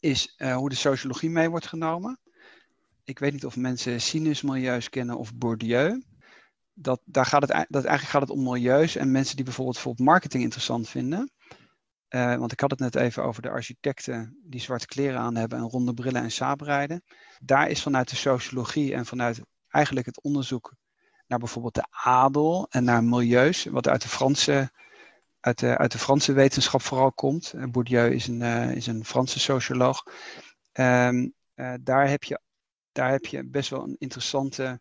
[0.00, 2.18] is hoe de sociologie mee wordt genomen.
[3.04, 6.02] Ik weet niet of mensen sinusmilieus kennen of Bourdieu.
[6.72, 10.08] Dat, daar gaat het, dat eigenlijk gaat het om milieus en mensen die bijvoorbeeld, bijvoorbeeld
[10.08, 11.32] marketing interessant vinden.
[12.08, 15.58] Uh, want ik had het net even over de architecten die zwarte kleren aan hebben
[15.58, 17.02] en ronde brillen en saaprijden.
[17.42, 20.74] Daar is vanuit de sociologie en vanuit eigenlijk het onderzoek
[21.38, 24.70] bijvoorbeeld de adel en naar milieus, wat uit de Franse,
[25.40, 27.52] uit de, uit de Franse wetenschap vooral komt.
[27.56, 30.02] Uh, Bourdieu is een, uh, is een Franse socioloog.
[30.72, 31.34] Um,
[31.80, 32.40] daar, heb je,
[32.92, 34.80] daar heb je best wel een interessante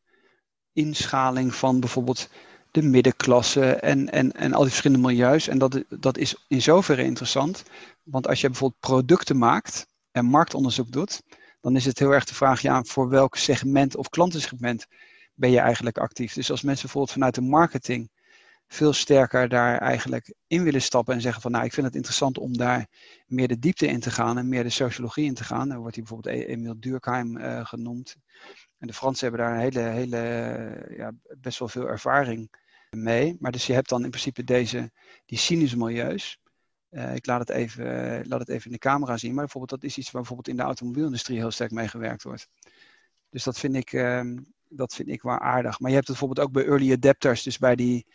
[0.74, 2.30] inschaling van bijvoorbeeld
[2.72, 5.48] de middenklasse en, en, en al die verschillende milieus.
[5.48, 7.64] En dat, dat is in zoverre interessant.
[8.04, 11.22] Want als je bijvoorbeeld producten maakt en marktonderzoek doet,
[11.62, 14.86] dan is het heel erg de vraag, ja, voor welk segment of klantensegment
[15.44, 16.34] ben je eigenlijk actief?
[16.34, 18.12] Dus als mensen bijvoorbeeld vanuit de marketing
[18.68, 22.38] veel sterker daar eigenlijk in willen stappen en zeggen van, nou, ik vind het interessant
[22.38, 22.88] om daar
[23.28, 25.70] meer de diepte in te gaan en meer de sociologie in te gaan.
[25.70, 28.16] Dan wordt hij bijvoorbeeld e-, Emile Durkheim uh, genoemd.
[28.78, 32.50] En de Fransen hebben daar een hele, hele, ja, best wel veel ervaring
[32.90, 33.38] mee.
[33.40, 34.92] Maar dus je hebt dan in principe deze,
[35.26, 36.40] die sinusmilieus.
[36.92, 37.86] Uh, ik laat het, even,
[38.28, 39.34] laat het even in de camera zien.
[39.34, 42.48] Maar bijvoorbeeld dat is iets waar bijvoorbeeld in de automobielindustrie heel sterk mee gewerkt wordt.
[43.30, 44.22] Dus dat vind ik, uh,
[44.76, 45.80] dat vind ik wel aardig.
[45.80, 47.44] Maar je hebt het bijvoorbeeld ook bij early adapters.
[47.44, 48.06] Dus bij die,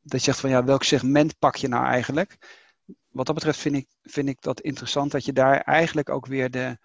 [0.00, 2.58] dat je zegt van ja, welk segment pak je nou eigenlijk?
[3.08, 6.50] Wat dat betreft vind ik, vind ik dat interessant dat je daar eigenlijk ook weer
[6.50, 6.78] de,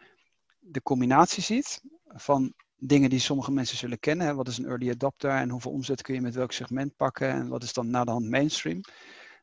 [0.59, 4.35] de combinatie ziet van dingen die sommige mensen zullen kennen.
[4.35, 7.47] Wat is een early adopter en hoeveel omzet kun je met welk segment pakken en
[7.47, 8.81] wat is dan na de hand mainstream.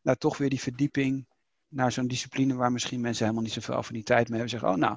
[0.02, 1.26] Nou, toch weer die verdieping
[1.68, 4.60] naar zo'n discipline waar misschien mensen helemaal niet zoveel affiniteit mee hebben.
[4.60, 4.96] Zeggen, oh nou,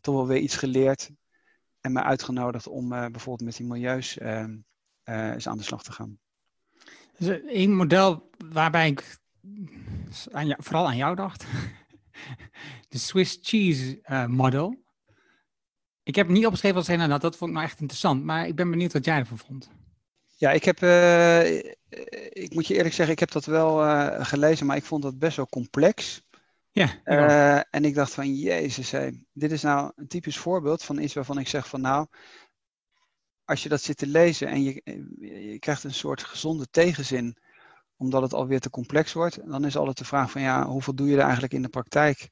[0.00, 1.10] toch wel weer iets geleerd
[1.80, 4.44] en me uitgenodigd om uh, bijvoorbeeld met die milieus uh,
[5.04, 6.18] uh, eens aan de slag te gaan.
[7.18, 9.18] Dus een model waarbij ik
[10.32, 11.44] aan jou, vooral aan jou dacht.
[12.88, 14.86] De Swiss Cheese Model.
[16.02, 18.24] Ik heb niet opgeschreven wat zijn nou, dat vond ik nou echt interessant.
[18.24, 19.70] Maar ik ben benieuwd wat jij ervan vond.
[20.36, 21.56] Ja, ik heb, uh,
[22.32, 25.18] ik moet je eerlijk zeggen, ik heb dat wel uh, gelezen, maar ik vond dat
[25.18, 26.22] best wel complex.
[26.78, 27.00] Ja.
[27.04, 28.94] Uh, en ik dacht van, jezus,
[29.32, 32.06] dit is nou een typisch voorbeeld van iets waarvan ik zeg van, nou,
[33.44, 34.80] als je dat zit te lezen en je,
[35.20, 37.36] je krijgt een soort gezonde tegenzin,
[37.96, 41.08] omdat het alweer te complex wordt, dan is altijd de vraag van, ja, hoeveel doe
[41.08, 42.28] je er eigenlijk in de praktijk?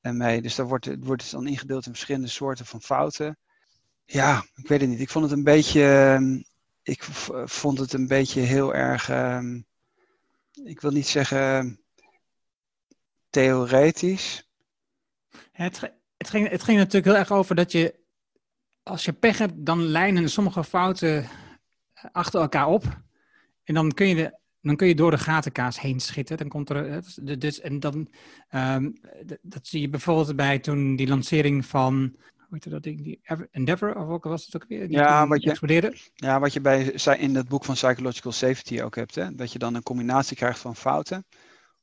[0.00, 0.42] mee.
[0.42, 3.38] Dus daar wordt, wordt het dan ingedeeld in verschillende soorten van fouten.
[4.04, 5.00] Ja, ik weet het niet.
[5.00, 5.82] Ik vond het een beetje.
[5.82, 6.42] Ehm,
[6.82, 7.02] ik
[7.44, 9.10] vond het een beetje heel erg.
[9.10, 9.66] Um,
[10.64, 11.80] ik wil niet zeggen
[13.30, 14.48] theoretisch.
[15.52, 15.80] Het,
[16.16, 17.94] het, ging, het ging natuurlijk heel erg over dat je,
[18.82, 21.28] als je pech hebt, dan lijnen sommige fouten
[22.12, 22.84] achter elkaar op.
[23.64, 26.36] En dan kun je, de, dan kun je door de gatenkaas heen schieten.
[26.36, 27.02] Dan komt er,
[27.38, 28.08] dus, en dan,
[28.50, 28.92] um,
[29.42, 32.16] dat zie je bijvoorbeeld bij toen die lancering van
[32.50, 33.02] hoe heet dat ding?
[33.02, 34.88] Die Endeavor, of welke was het ook weer?
[34.88, 36.82] Die ja, wat je, ja, wat je bij,
[37.18, 39.14] in het boek van Psychological Safety ook hebt.
[39.14, 39.34] Hè?
[39.34, 41.24] Dat je dan een combinatie krijgt van fouten.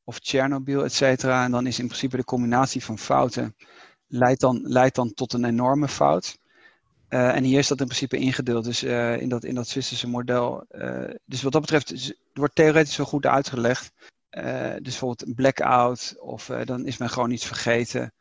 [0.09, 1.43] Of Chernobyl, et cetera.
[1.43, 3.55] En dan is in principe de combinatie van fouten
[4.07, 6.37] leidt dan, leidt dan tot een enorme fout.
[7.09, 10.07] Uh, en hier is dat in principe ingedeeld, dus uh, in, dat, in dat Zwitserse
[10.07, 10.65] model.
[10.71, 13.91] Uh, dus wat dat betreft, wordt theoretisch wel goed uitgelegd.
[14.29, 18.13] dus bijvoorbeeld een blackout, of dan is men gewoon iets vergeten.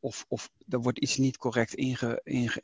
[0.00, 2.60] Of, of er wordt iets niet correct inge, inge,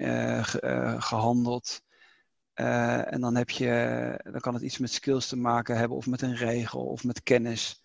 [2.59, 3.13] gehandeld.
[3.13, 6.23] en dan, heb je, dan kan het iets met skills te maken hebben, of met
[6.23, 7.83] een regel, of met kennis.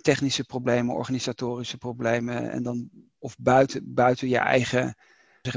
[0.00, 2.50] technische problemen, organisatorische problemen.
[2.50, 4.96] En dan, of buiten, buiten je eigen,
[5.42, 5.56] zeg,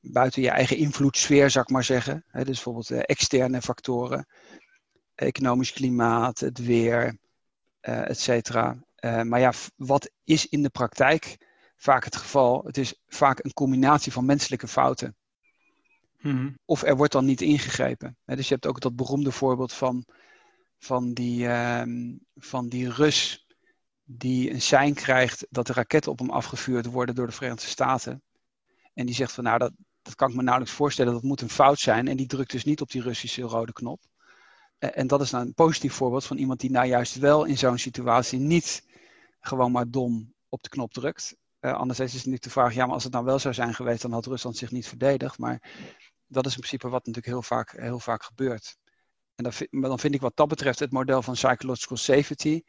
[0.00, 2.24] buiten je eigen invloedssfeer, zou ik maar zeggen.
[2.32, 4.26] dus bijvoorbeeld externe factoren,
[5.14, 7.18] economisch klimaat, het weer,
[7.80, 8.76] et cetera.
[9.22, 11.36] Maar ja, wat is in de praktijk
[11.76, 12.62] vaak het geval?
[12.64, 15.16] Het is vaak een combinatie van menselijke fouten.
[16.18, 16.58] Hmm.
[16.64, 18.16] Of er wordt dan niet ingegrepen.
[18.24, 20.04] dus je hebt ook dat beroemde voorbeeld van,
[20.78, 21.82] van, die, uh,
[22.34, 23.46] van die Rus
[24.04, 28.22] die een sein krijgt dat de raketten op hem afgevuurd worden door de Verenigde Staten.
[28.94, 31.50] En die zegt van nou, dat, dat kan ik me nauwelijks voorstellen, dat moet een
[31.50, 32.08] fout zijn.
[32.08, 34.00] En die drukt dus niet op die Russische rode knop.
[34.78, 37.78] En dat is nou een positief voorbeeld van iemand die nou juist wel in zo'n
[37.78, 38.84] situatie niet
[39.40, 41.36] gewoon maar dom op de knop drukt.
[41.60, 43.74] Uh, anderzijds is het natuurlijk de vraag, ja, maar als het nou wel zou zijn
[43.74, 45.38] geweest, dan had Rusland zich niet verdedigd.
[45.38, 45.62] Maar
[46.28, 48.76] dat is in principe wat natuurlijk heel vaak, heel vaak gebeurt.
[49.34, 52.62] En dan, maar dan vind ik wat dat betreft het model van psychological safety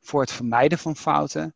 [0.00, 1.54] voor het vermijden van fouten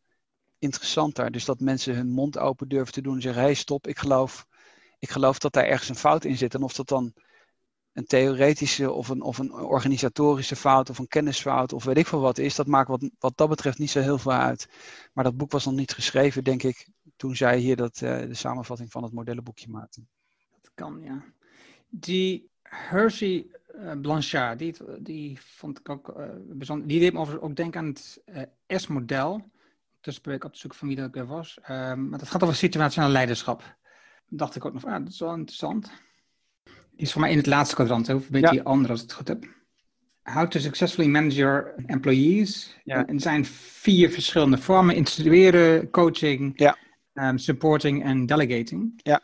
[0.59, 1.31] interessanter.
[1.31, 3.97] Dus dat mensen hun mond open durven te doen en zeggen, hé hey, stop, ik
[3.97, 4.47] geloof,
[4.99, 6.53] ik geloof dat daar ergens een fout in zit.
[6.53, 7.13] En of dat dan
[7.93, 12.19] een theoretische of een, of een organisatorische fout of een kennisfout of weet ik veel
[12.19, 14.69] wat is, dat maakt wat, wat dat betreft niet zo heel veel uit.
[15.13, 18.33] Maar dat boek was nog niet geschreven, denk ik, toen zij hier dat, uh, de
[18.33, 20.01] samenvatting van het modellenboekje maakte.
[20.61, 21.23] Dat kan, ja.
[21.89, 26.87] Die Hershey uh, Blanchard, die, die vond ik ook uh, bijzonder.
[26.87, 28.21] Die deed me ook denken aan het
[28.67, 29.49] S-model.
[30.01, 31.59] Tussen ben ik op de zoek van wie dat er was.
[31.67, 33.75] maar dat gaat over situationeel leiderschap.
[34.29, 35.91] Dacht ik ook nog, ah, dat is wel interessant
[36.97, 38.61] is voor mij in het laatste kwadrant, een beetje ja.
[38.61, 39.45] anders als ik het goed heb.
[40.23, 42.77] How to successfully manage your employees.
[42.83, 43.07] Ja.
[43.07, 46.77] Er zijn vier verschillende vormen: instrueren, coaching, ja.
[47.13, 48.99] um, supporting en delegating.
[49.03, 49.21] Ja.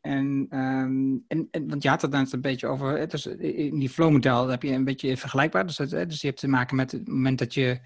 [0.00, 3.88] En, um, en, en, want je had het net een beetje over, dus in die
[3.88, 5.66] flow-model heb je een beetje vergelijkbaar.
[5.66, 7.80] Dus, dat, dus je hebt te maken met het moment dat je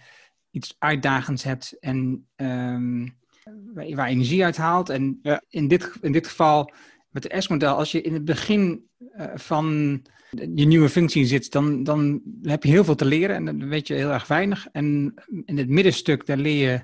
[0.51, 3.17] iets uitdagends hebt en um,
[3.75, 4.89] waar, energie uit haalt.
[4.89, 5.43] En ja.
[5.49, 6.73] in, dit, in dit geval
[7.09, 10.01] met de S-model, als je in het begin uh, van
[10.55, 13.87] je nieuwe functie zit, dan, dan heb je heel veel te leren en dan weet
[13.87, 14.67] je heel erg weinig.
[14.73, 16.81] En in het middenstuk, daar leer je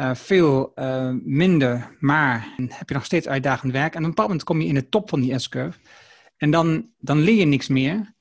[0.00, 3.94] uh, veel uh, minder, maar heb je nog steeds uitdagend werk.
[3.94, 5.78] En op een bepaald moment kom je in de top van die S-curve.
[6.36, 8.14] En dan, dan leer je niks meer.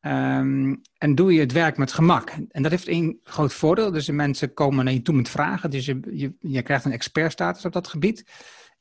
[0.00, 2.32] Um, en doe je het werk met gemak.
[2.50, 3.90] En dat heeft één groot voordeel.
[3.90, 5.70] Dus de mensen komen naar je toe met vragen.
[5.70, 8.24] Dus je, je, krijgt een expertstatus op dat gebied.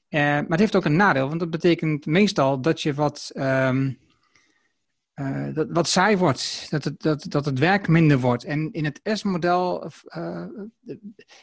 [0.10, 3.98] Uh, maar het heeft ook een nadeel, want dat betekent meestal dat je wat, um,
[5.22, 8.44] uh, dat, wat saai wordt, dat het, dat, dat het werk minder wordt.
[8.44, 10.46] En in het S-model uh,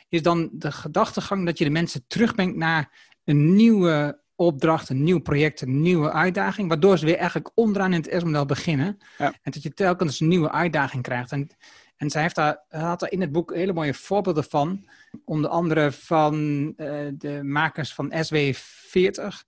[0.09, 5.21] is dan de gedachtegang dat je de mensen terugbrengt naar een nieuwe opdracht, een nieuw
[5.21, 8.99] project, een nieuwe uitdaging, waardoor ze weer eigenlijk onderaan in het S-model beginnen.
[9.19, 9.27] Ja.
[9.43, 11.33] En dat je telkens een nieuwe uitdaging krijgt.
[11.33, 11.51] En
[11.99, 14.89] en zij heeft daar, had daar in het boek hele mooie voorbeelden van.
[15.25, 16.35] Onder andere van
[16.77, 19.47] uh, de makers van SW40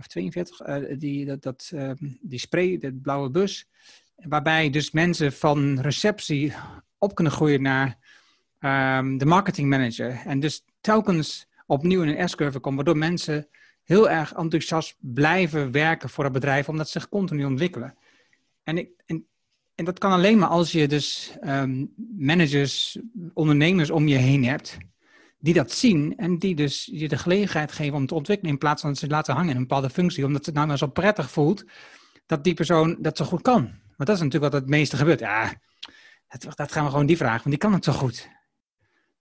[0.00, 3.68] of 42, uh, eh, die, dat, dat, uh, die spray, de blauwe bus.
[4.16, 6.52] Waarbij dus mensen van receptie
[6.98, 7.98] op kunnen groeien naar
[8.98, 10.22] um, de marketing manager.
[10.24, 13.48] En dus telkens opnieuw in een S-curve komen, waardoor mensen
[13.84, 17.94] heel erg enthousiast blijven werken voor het bedrijf, omdat ze zich continu ontwikkelen.
[18.62, 19.26] En, ik, en
[19.80, 22.98] en dat kan alleen maar als je dus um, managers,
[23.34, 24.78] ondernemers om je heen hebt,
[25.40, 28.80] die dat zien en die dus je de gelegenheid geven om te ontwikkelen in plaats
[28.80, 31.30] van dat ze laten hangen in een bepaalde functie, omdat het nou maar zo prettig
[31.30, 31.64] voelt
[32.26, 33.62] dat die persoon dat zo goed kan.
[33.96, 35.20] Want dat is natuurlijk wat het meeste gebeurt.
[35.20, 35.52] Ja,
[36.28, 38.28] dat, dat gaan we gewoon die vragen, want die kan het zo goed.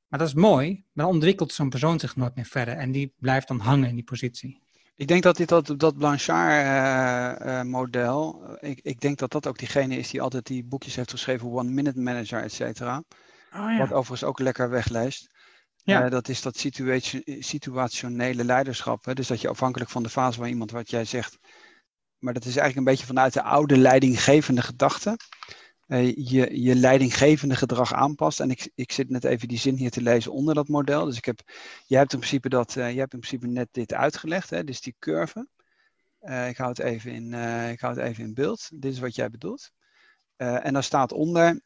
[0.08, 3.14] Maar dat is mooi, maar dan ontwikkelt zo'n persoon zich nooit meer verder en die
[3.18, 4.62] blijft dan hangen in die positie.
[4.96, 9.58] Ik denk dat dit dat, dat Blanchard-model, uh, uh, ik, ik denk dat dat ook
[9.58, 13.04] diegene is die altijd die boekjes heeft geschreven, One Minute Manager, et cetera.
[13.54, 13.78] Oh, ja.
[13.78, 15.30] Wat overigens ook lekker wegleest.
[15.84, 16.06] Ja.
[16.06, 17.00] Uh, dat is dat situa
[17.40, 19.06] situationele leiderschap.
[19.06, 19.14] Hè?
[19.14, 21.38] Dus dat je afhankelijk van de fase van iemand, wat jij zegt.
[22.18, 25.18] Maar dat is eigenlijk een beetje vanuit de oude leidinggevende gedachte.
[25.88, 28.40] Uh, je, je leidinggevende gedrag aanpast.
[28.40, 31.06] En ik, ik zit net even die zin hier te lezen onder dat model.
[31.06, 31.42] Dus ik heb,
[31.86, 34.64] jij hebt in principe, dat, uh, jij hebt in principe net dit uitgelegd, hè?
[34.64, 35.48] dus die curve.
[36.48, 37.34] ik, hou het even in,
[37.72, 38.70] ik hou het even in beeld.
[38.74, 39.72] Dit is wat jij bedoelt.
[40.36, 41.62] en daar staat onder,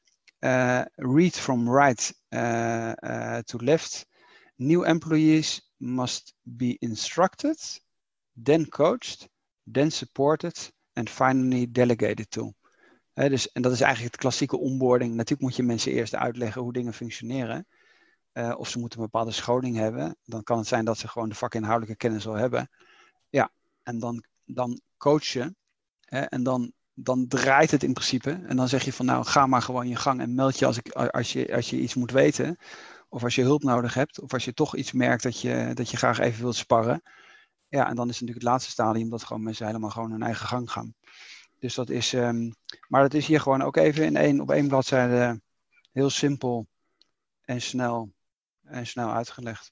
[0.96, 2.14] read from right
[3.46, 4.06] to left
[4.56, 7.58] New employees must be instructed,
[8.44, 9.28] then coached,
[9.72, 12.54] then supported and finally delegated to.
[13.14, 15.14] dus, en dat is eigenlijk het klassieke onboarding.
[15.14, 17.68] Natuurlijk moet je mensen eerst uitleggen hoe dingen functioneren.
[18.34, 20.18] Of ze moeten een bepaalde scholing hebben.
[20.24, 22.70] Dan kan het zijn dat ze gewoon de vakinhoudelijke kennis al hebben.
[23.30, 23.52] Ja,
[23.84, 25.56] en dan, dan coach je.
[26.06, 28.32] en dan, dan draait het in principe.
[28.32, 30.78] En dan zeg je van nou, ga maar gewoon je gang en meld je als,
[30.78, 32.58] ik, als, je, als je iets moet weten.
[33.10, 35.90] Of als je hulp nodig hebt, of als je toch iets merkt dat je, dat
[35.90, 37.02] je graag even wilt sparren.
[37.68, 40.22] Ja, en dan is het natuurlijk het laatste stadium dat gewoon mensen helemaal gewoon hun
[40.22, 40.96] eigen gang gaan.
[41.60, 42.56] Dus dat is, um,
[42.88, 45.42] maar dat is hier gewoon ook even in één, op één bladzijde
[45.92, 46.68] heel simpel
[47.42, 48.14] en snel,
[48.64, 49.72] en snel uitgelegd.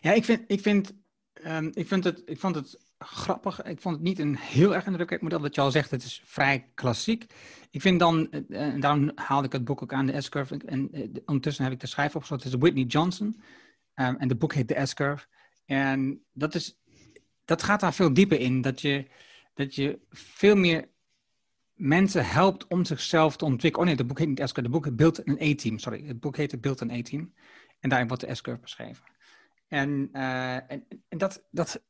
[0.00, 0.92] Ja, ik vind, ik vind,
[1.44, 3.62] um, ik vind het, ik vond het grappig.
[3.62, 5.40] Ik vond het niet een heel erg indrukwekkend model.
[5.40, 7.26] Wat je al zegt, het is vrij klassiek.
[7.70, 10.56] Ik vind dan, eh, en daarom haalde ik het boek ook aan, de S-curve.
[10.66, 12.44] En eh, ondertussen heb ik de schrijver opgezocht.
[12.44, 13.26] Het is Whitney Johnson.
[13.26, 15.26] Um, en het boek heet de S-curve.
[15.64, 16.80] En dat, is,
[17.44, 18.60] dat gaat daar veel dieper in.
[18.60, 19.06] Dat je,
[19.54, 20.88] dat je veel meer
[21.74, 23.88] mensen helpt om zichzelf te ontwikkelen.
[23.88, 24.60] Oh nee, het boek heet niet S-curve.
[24.60, 25.78] Het boek heet Build an A-team.
[25.78, 27.34] Sorry, het boek heet Build an A-team.
[27.80, 29.04] En daarin wordt de S-curve beschreven.
[29.68, 31.82] En, uh, en, en dat, dat,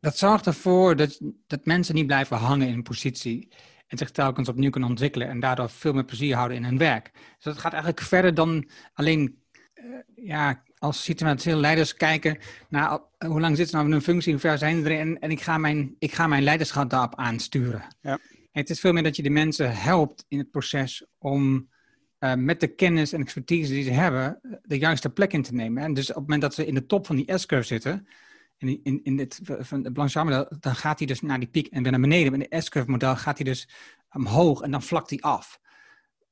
[0.00, 3.48] dat zorgt ervoor dat, dat mensen niet blijven hangen in een positie
[3.86, 7.10] en zich telkens opnieuw kunnen ontwikkelen en daardoor veel meer plezier houden in hun werk.
[7.12, 9.38] Dus dat gaat eigenlijk verder dan alleen
[9.74, 9.84] uh,
[10.14, 14.32] ja, als situationeel leiders kijken naar uh, hoe lang zitten ze nou in een functie,
[14.32, 17.14] hoe ver zijn ze erin en, en ik, ga mijn, ik ga mijn leiderschap daarop
[17.14, 17.82] aansturen.
[18.00, 18.18] Ja.
[18.52, 21.68] Het is veel meer dat je de mensen helpt in het proces om
[22.18, 25.82] uh, met de kennis en expertise die ze hebben de juiste plek in te nemen.
[25.82, 28.06] En dus op het moment dat ze in de top van die S-curve zitten,
[28.60, 31.82] in, in, in het van het model, dan gaat hij dus naar die piek en
[31.82, 32.34] weer naar beneden.
[32.34, 33.68] In het S-curve model gaat hij dus
[34.10, 35.60] omhoog en dan vlakt hij af.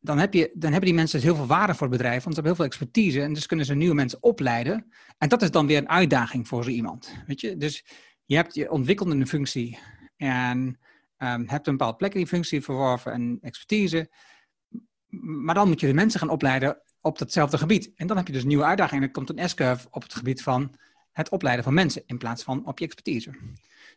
[0.00, 2.34] Dan, heb je, dan hebben die mensen dus heel veel waarde voor het bedrijf, want
[2.34, 4.92] ze hebben heel veel expertise en dus kunnen ze nieuwe mensen opleiden.
[5.18, 7.14] En dat is dan weer een uitdaging voor zo iemand.
[7.26, 7.56] Weet je?
[7.56, 7.84] Dus
[8.24, 9.78] je hebt je ontwikkeld in een functie
[10.16, 10.78] en
[11.18, 14.10] um, hebt een bepaalde plek in die functie verworven en expertise.
[15.08, 17.92] Maar dan moet je de mensen gaan opleiden op datzelfde gebied.
[17.94, 19.00] En dan heb je dus nieuwe uitdaging.
[19.00, 20.74] En dan komt een S-curve op het gebied van
[21.18, 23.30] het opleiden van mensen in plaats van op je expertise.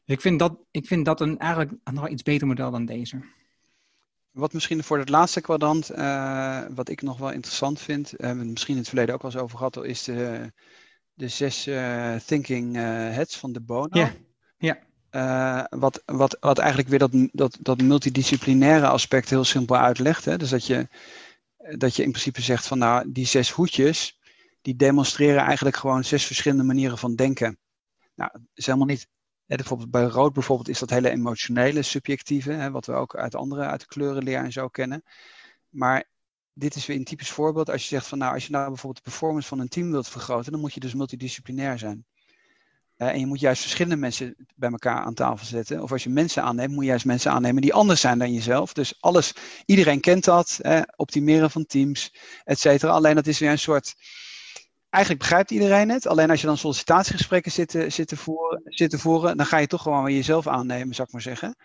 [0.05, 3.19] Dus ik vind dat, ik vind dat een eigenlijk nog iets beter model dan deze.
[4.31, 8.45] Wat misschien voor het laatste kwadrant, uh, wat ik nog wel interessant vind, uh, hebben
[8.45, 10.51] we misschien in het verleden ook wel eens over gehad, is de,
[11.13, 13.99] de zes uh, thinking heads van de Bono.
[13.99, 14.13] Ja,
[14.57, 15.67] ja.
[15.69, 20.25] wat, wat, wat eigenlijk weer dat, dat, dat multidisciplinaire aspect heel simpel uitlegt.
[20.25, 20.37] Hè?
[20.37, 20.87] Dus dat je,
[21.77, 24.19] dat je in principe zegt van nou, die zes hoedjes,
[24.61, 27.59] die demonstreren eigenlijk gewoon zes verschillende manieren van denken.
[28.15, 29.07] Nou, is helemaal niet.
[29.45, 33.35] Hè, bijvoorbeeld bij rood bijvoorbeeld is dat hele emotionele, subjectieve, hè, wat we ook uit
[33.35, 35.03] andere, uit de kleurenleer en zo kennen.
[35.69, 36.09] Maar
[36.53, 37.69] dit is weer een typisch voorbeeld.
[37.69, 40.07] Als je zegt van nou, als je nou bijvoorbeeld de performance van een team wilt
[40.07, 42.05] vergroten, dan moet je dus multidisciplinair zijn.
[42.97, 45.81] Uh, en je moet juist verschillende mensen bij elkaar aan tafel zetten.
[45.81, 48.73] Of als je mensen aanneemt, moet je juist mensen aannemen die anders zijn dan jezelf.
[48.73, 49.33] Dus alles,
[49.65, 50.59] iedereen kent dat.
[50.95, 52.91] optimeren van teams, et cetera.
[52.91, 53.95] Alleen dat is weer een soort
[54.91, 56.07] eigenlijk begrijpt iedereen het.
[56.07, 59.67] Alleen als je dan sollicitatiegesprekken zit, zit, te voeren, zit te voeren, dan ga je
[59.67, 61.55] toch gewoon weer jezelf aannemen, zou ik maar zeggen.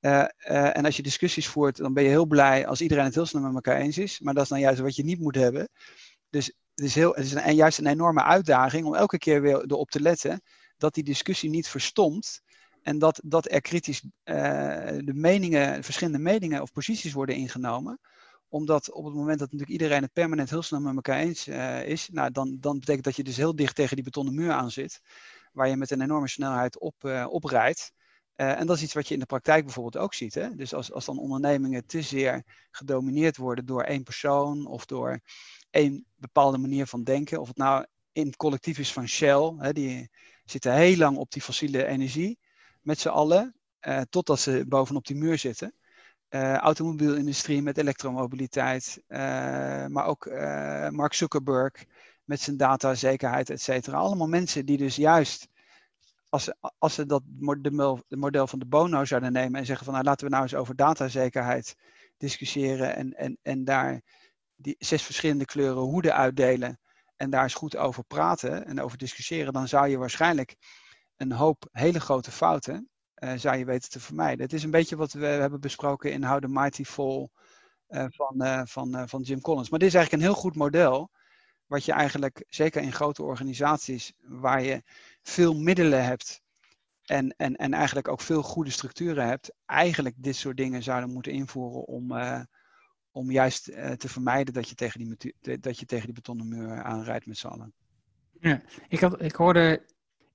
[0.00, 3.14] Uh, uh, en als je discussies voert, dan ben je heel blij als iedereen het
[3.14, 4.20] heel snel met elkaar eens is.
[4.20, 5.68] Maar dat is dan juist wat je niet moet hebben.
[6.30, 9.64] Dus het is, heel, het is een, juist een enorme uitdaging om elke keer weer
[9.66, 10.42] erop te letten
[10.76, 12.40] dat die discussie niet verstomt.
[12.82, 14.06] En dat, dat er kritisch uh,
[14.98, 18.00] de meningen, verschillende meningen of posities worden ingenomen
[18.48, 21.88] omdat op het moment dat natuurlijk iedereen het permanent heel snel met elkaar eens uh,
[21.88, 24.70] is, nou, dan, dan betekent dat je dus heel dicht tegen die betonnen muur aan
[24.70, 25.00] zit,
[25.52, 27.92] waar je met een enorme snelheid op, uh, oprijdt.
[28.36, 30.34] Uh, en dat is iets wat je in de praktijk bijvoorbeeld ook ziet.
[30.34, 30.54] Hè?
[30.54, 35.20] Dus als, als dan ondernemingen te zeer gedomineerd worden door één persoon of door
[35.70, 39.72] één bepaalde manier van denken, of het nou in het collectief is van Shell, hè,
[39.72, 40.10] die
[40.44, 42.38] zitten heel lang op die fossiele energie
[42.80, 43.54] met z'n allen,
[44.08, 45.74] totdat ze bovenop die muur zitten
[46.36, 49.18] uh, automobielindustrie met elektromobiliteit, uh,
[49.86, 51.84] maar ook uh, Mark Zuckerberg
[52.24, 53.96] met zijn datazekerheid, et cetera.
[53.96, 55.48] Allemaal mensen die dus juist,
[56.28, 59.84] als ze, als ze dat model, de model van de Bono zouden nemen en zeggen
[59.84, 61.76] van nou laten we nou eens over datazekerheid
[62.16, 64.02] discussiëren en, en, en daar
[64.56, 66.80] die zes verschillende kleuren hoeden uitdelen
[67.16, 70.56] en daar eens goed over praten en over discussiëren, dan zou je waarschijnlijk
[71.16, 74.44] een hoop hele grote fouten uh, zou je weten te vermijden.
[74.44, 77.28] Het is een beetje wat we hebben besproken in How the Mighty Fall
[77.88, 79.70] uh, van, uh, van, van Jim Collins.
[79.70, 81.10] Maar dit is eigenlijk een heel goed model,
[81.66, 84.82] wat je eigenlijk, zeker in grote organisaties, waar je
[85.22, 86.42] veel middelen hebt
[87.04, 91.32] en, en, en eigenlijk ook veel goede structuren hebt, eigenlijk dit soort dingen zouden moeten
[91.32, 92.14] invoeren om,
[93.10, 93.64] om juist
[93.96, 97.46] te vermijden dat je, tegen die, dat je tegen die betonnen muur aanrijdt met z'n
[97.46, 97.72] allen.
[98.40, 99.82] Ja, ik, had, ik hoorde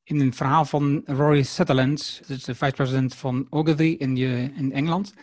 [0.04, 4.18] in een verhaal van Rory Sutherland, dus de vice-president van Ogilvy in,
[4.56, 5.14] in Engeland.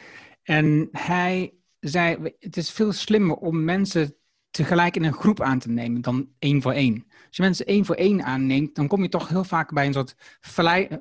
[0.42, 4.17] En hij zei, het is veel slimmer om mensen
[4.50, 7.06] tegelijk in een groep aan te nemen dan één voor één.
[7.26, 9.92] Als je mensen één voor één aanneemt, dan kom je toch heel vaak bij een
[9.92, 10.14] soort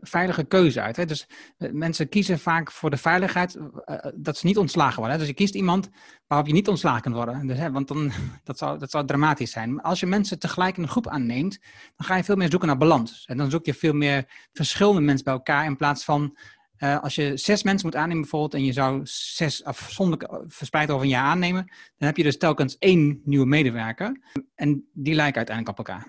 [0.01, 0.95] veilige keuze uit.
[0.95, 1.05] Hè?
[1.05, 1.27] Dus
[1.57, 5.11] eh, mensen kiezen vaak voor de veiligheid uh, dat ze niet ontslagen worden.
[5.11, 5.17] Hè?
[5.17, 5.89] Dus je kiest iemand
[6.27, 7.47] waarop je niet ontslagen kunt worden.
[7.47, 8.11] Dus, hè, want dan,
[8.43, 9.73] dat, zou, dat zou dramatisch zijn.
[9.73, 11.59] Maar als je mensen tegelijk in een groep aanneemt,
[11.95, 13.25] dan ga je veel meer zoeken naar balans.
[13.25, 16.37] En dan zoek je veel meer verschillende mensen bij elkaar in plaats van
[16.79, 21.03] uh, als je zes mensen moet aannemen bijvoorbeeld en je zou zes afzonderlijk verspreid over
[21.03, 21.65] een jaar aannemen,
[21.97, 24.21] dan heb je dus telkens één nieuwe medewerker
[24.55, 26.07] en die lijken uiteindelijk op elkaar.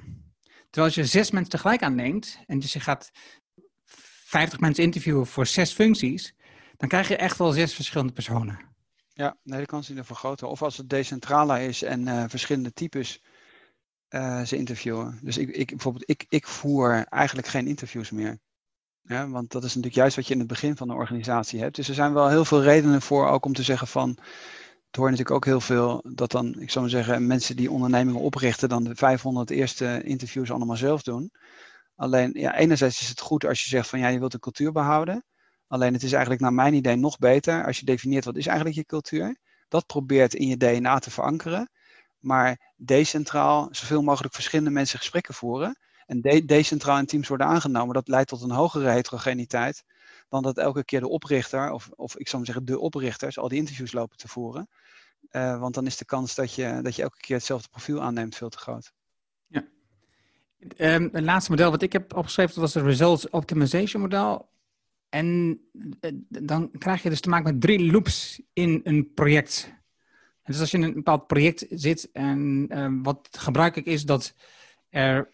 [0.70, 3.10] Terwijl als je zes mensen tegelijk aanneemt en dus je gaat
[3.84, 6.34] 50 mensen interviewen voor zes functies,
[6.76, 8.58] dan krijg je echt wel zes verschillende personen.
[9.12, 10.48] Ja, nee, de kans die er vergroten.
[10.48, 13.22] Of als het decentraler is en uh, verschillende types
[14.44, 15.18] ze interviewen.
[15.22, 18.38] Dus ik, ik, bijvoorbeeld, ik, ik voer eigenlijk geen interviews meer.
[19.02, 21.76] Ja, want dat is natuurlijk juist wat je in het begin van een organisatie hebt.
[21.76, 24.08] Dus er zijn wel heel veel redenen voor ook om te zeggen van.
[24.86, 28.20] Het hoort natuurlijk ook heel veel dat dan, ik zou maar zeggen, mensen die ondernemingen
[28.20, 31.30] oprichten, dan de 500 eerste interviews allemaal zelf doen.
[31.96, 34.72] Alleen, ja, enerzijds is het goed als je zegt van ja, je wilt de cultuur
[34.72, 35.24] behouden.
[35.66, 38.76] Alleen het is eigenlijk naar mijn idee nog beter als je definieert wat is eigenlijk
[38.76, 39.38] je cultuur.
[39.68, 41.70] Dat probeert in je DNA te verankeren.
[42.18, 45.78] Maar decentraal zoveel mogelijk verschillende mensen gesprekken voeren
[46.08, 49.84] en de decentraal in teams worden aangenomen, dat leidt tot een hogere heterogeniteit
[50.28, 53.48] dan dat elke keer de oprichter, of, of ik zou maar zeggen de oprichters, al
[53.48, 54.68] die interviews lopen te voeren.
[55.30, 58.36] Uh, want dan is de kans dat je, dat je elke keer hetzelfde profiel aanneemt
[58.36, 58.92] veel te groot.
[59.46, 59.64] Ja.
[60.76, 64.48] Um, het laatste model wat ik heb opgeschreven, dat was het Results Optimization model.
[65.08, 65.60] En
[66.00, 69.72] uh, dan krijg je dus te maken met drie loops in een project.
[70.44, 74.34] Dus als je in een bepaald project zit en uh, wat gebruikelijk is dat
[74.88, 75.30] er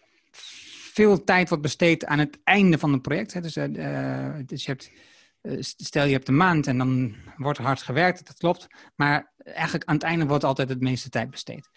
[0.95, 3.33] veel tijd wordt besteed aan het einde van het project.
[3.33, 3.41] Hè.
[3.41, 4.91] Dus, uh, dus je hebt,
[5.41, 8.67] uh, stel je hebt een maand en dan wordt hard gewerkt, dat klopt.
[8.95, 11.69] Maar eigenlijk aan het einde wordt altijd het meeste tijd besteed.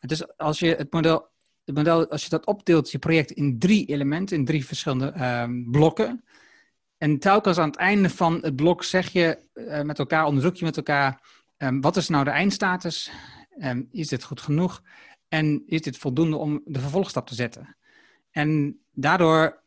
[0.00, 1.28] Dus als je het model,
[1.64, 5.70] het model als je dat opdeelt, je project in drie elementen, in drie verschillende uh,
[5.70, 6.24] blokken.
[6.98, 9.38] En telkens aan het einde van het blok zeg je
[9.84, 11.20] met elkaar, onderzoek je met elkaar,
[11.58, 13.10] um, wat is nou de eindstatus?
[13.58, 14.82] Um, is dit goed genoeg?
[15.28, 17.76] En is dit voldoende om de vervolgstap te zetten?
[18.32, 19.62] En daardoor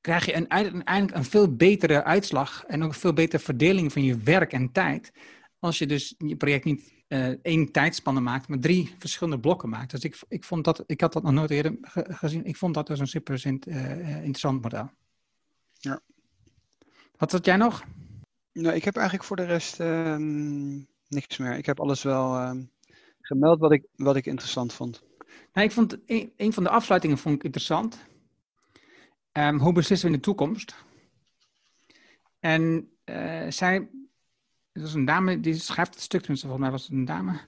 [0.00, 4.02] krijg je een, uiteindelijk een veel betere uitslag en ook een veel betere verdeling van
[4.02, 5.12] je werk en tijd.
[5.58, 9.90] Als je dus je project niet uh, één tijdspanne maakt, maar drie verschillende blokken maakt.
[9.90, 12.44] Dus ik, ik vond dat, ik had dat nog nooit eerder gezien.
[12.44, 14.90] Ik vond dat dus een super uh, interessant model.
[15.78, 16.00] Ja.
[17.16, 17.84] Wat had jij nog?
[18.52, 20.16] Nou, ik heb eigenlijk voor de rest uh,
[21.08, 21.56] niks meer.
[21.56, 22.62] Ik heb alles wel ehm,
[23.20, 25.02] gemeld wat ik, wat ik interessant vond.
[25.52, 27.98] Nou, ik vond een, van de afsluitingen vond ik interessant.
[29.32, 30.74] Um, hoe beslissen we in de toekomst?
[32.40, 33.88] En uh, zij,
[34.72, 37.40] dat was een dame, die schrijft het stuk, tenminste volgens mij was het een dame,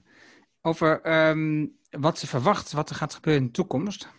[0.61, 4.09] over um, wat ze verwacht, wat er gaat gebeuren in de toekomst.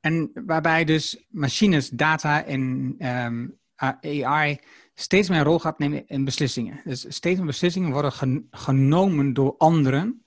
[0.00, 4.58] En waarbij dus machines, data en um, AI
[4.94, 6.80] steeds meer een rol gaat nemen in beslissingen.
[6.84, 10.22] Dus steeds meer beslissingen worden gen genomen door anderen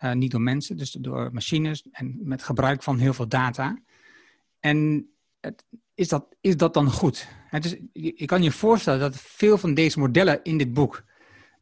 [0.00, 3.78] uh, niet door mensen, dus door machines en met gebruik van heel veel data.
[4.60, 5.08] En
[5.40, 7.28] het, is, dat, is dat dan goed?
[7.48, 11.04] Het je, je, kan je voorstellen dat veel van deze modellen in dit boek,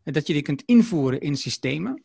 [0.02, 2.02] eh, dat je die kunt invoeren in systemen,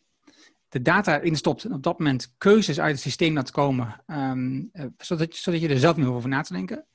[0.68, 4.70] de data erin stopt en op dat moment keuzes uit het systeem laat komen, um,
[4.72, 6.86] uh, zodat, zodat je er zelf niet over na te denken.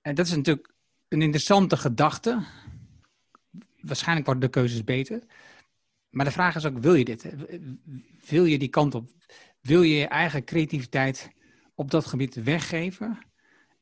[0.00, 0.72] En dat is natuurlijk
[1.08, 2.42] een interessante gedachte.
[3.80, 5.22] Waarschijnlijk worden de keuzes beter.
[6.12, 7.34] Maar de vraag is ook, wil je dit?
[8.28, 9.10] Wil je die kant op?
[9.60, 11.30] Wil je je eigen creativiteit
[11.74, 13.18] op dat gebied weggeven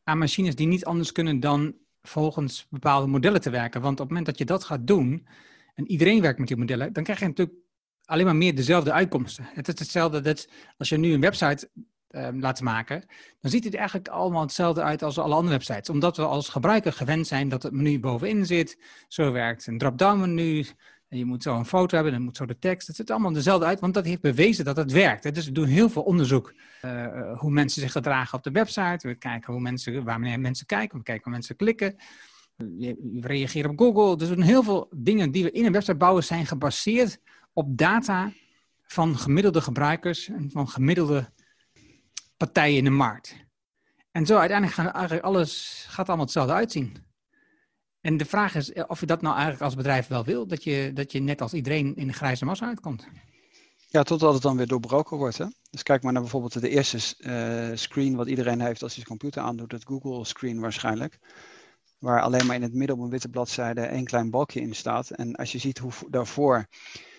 [0.05, 3.81] aan machines die niet anders kunnen dan volgens bepaalde modellen te werken?
[3.81, 5.27] Want op het moment dat je dat gaat doen
[5.75, 7.59] en iedereen werkt met die modellen, dan krijg je natuurlijk
[8.05, 9.49] alleen maar meer dezelfde uitkomsten.
[9.53, 11.71] Het is hetzelfde dat als je nu een website
[12.11, 13.05] um, laat maken,
[13.41, 15.89] dan ziet het eigenlijk allemaal hetzelfde uit als alle andere websites.
[15.89, 18.79] Omdat we als gebruiker gewend zijn dat het menu bovenin zit.
[19.09, 20.67] Zo werkt een drop-down menu.
[21.17, 22.87] Je moet zo een foto hebben, dan moet zo de tekst.
[22.87, 25.35] Het ziet allemaal dezelfde uit, want dat heeft bewezen dat het werkt.
[25.35, 26.55] Dus we doen heel veel onderzoek
[26.85, 29.09] uh, hoe mensen zich gedragen op de website.
[29.09, 31.97] We kijken hoe mensen, waar mensen kijken, we kijken hoe mensen klikken.
[32.57, 34.17] We reageren op Google.
[34.17, 37.21] Dus heel veel dingen die we in een website bouwen zijn gebaseerd
[37.53, 38.33] op data
[38.83, 41.33] van gemiddelde gebruikers en van gemiddelde
[42.37, 43.37] partijen in de markt.
[44.13, 46.97] En zo uiteindelijk gaat eigenlijk alles gaat allemaal hetzelfde uitzien.
[48.01, 50.91] En de vraag is of je dat nou eigenlijk als bedrijf wel wil, dat je,
[50.95, 53.07] dat je net als iedereen in de grijze massa uitkomt.
[53.89, 55.39] Ja, totdat het dan weer doorbroken wordt.
[55.39, 55.47] Hè?
[55.71, 59.19] Dus kijk maar naar bijvoorbeeld de eerste uh, screen wat iedereen heeft als hij zijn
[59.19, 61.19] computer aandoet, het Google screen waarschijnlijk.
[61.99, 65.11] Waar alleen maar in het midden op een witte bladzijde één klein balkje in staat.
[65.11, 66.67] En als je ziet hoe daarvoor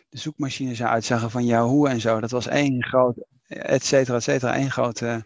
[0.09, 4.23] de zoekmachines eruit zagen van Yahoo en zo, dat was één groot, et cetera, et
[4.23, 5.25] cetera, één grote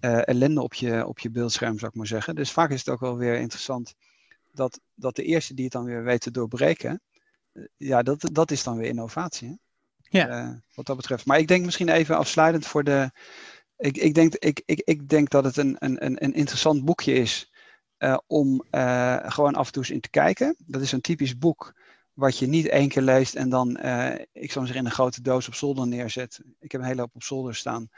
[0.00, 2.34] uh, ellende op je, op je beeldscherm, zou ik maar zeggen.
[2.34, 3.94] Dus vaak is het ook wel weer interessant
[4.52, 7.00] dat, dat de eerste die het dan weer weet te doorbreken,
[7.52, 9.48] uh, ja, dat, dat is dan weer innovatie.
[9.48, 9.54] Hè?
[10.18, 10.44] Ja.
[10.44, 11.26] Uh, wat dat betreft.
[11.26, 13.10] Maar ik denk misschien even afsluitend voor de.
[13.76, 17.52] Ik, ik, denk, ik, ik, ik denk dat het een, een, een interessant boekje is
[18.26, 18.64] om
[19.22, 20.56] gewoon af en toe eens in te kijken.
[20.58, 21.74] Dat is een typisch boek
[22.12, 23.68] wat je niet één keer leest en dan,
[24.32, 26.40] ik zou zeggen, in een grote doos op zolder neerzet.
[26.58, 27.88] Ik heb een hele hoop op zolder staan.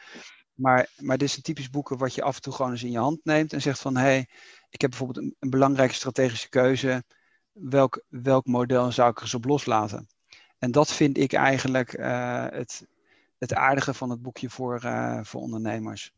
[0.54, 2.90] Maar, maar dit is een typisch boeken wat je af en toe gewoon eens in
[2.90, 4.28] je hand neemt en zegt van hé, hey,
[4.72, 7.04] ik heb bijvoorbeeld een, belangrijke strategische keuze.
[7.52, 10.06] Welk, welk model zou ik er eens op loslaten?
[10.58, 12.86] En dat vind ik eigenlijk uh, het,
[13.38, 16.12] het aardige van het boekje voor, uh, voor ondernemers.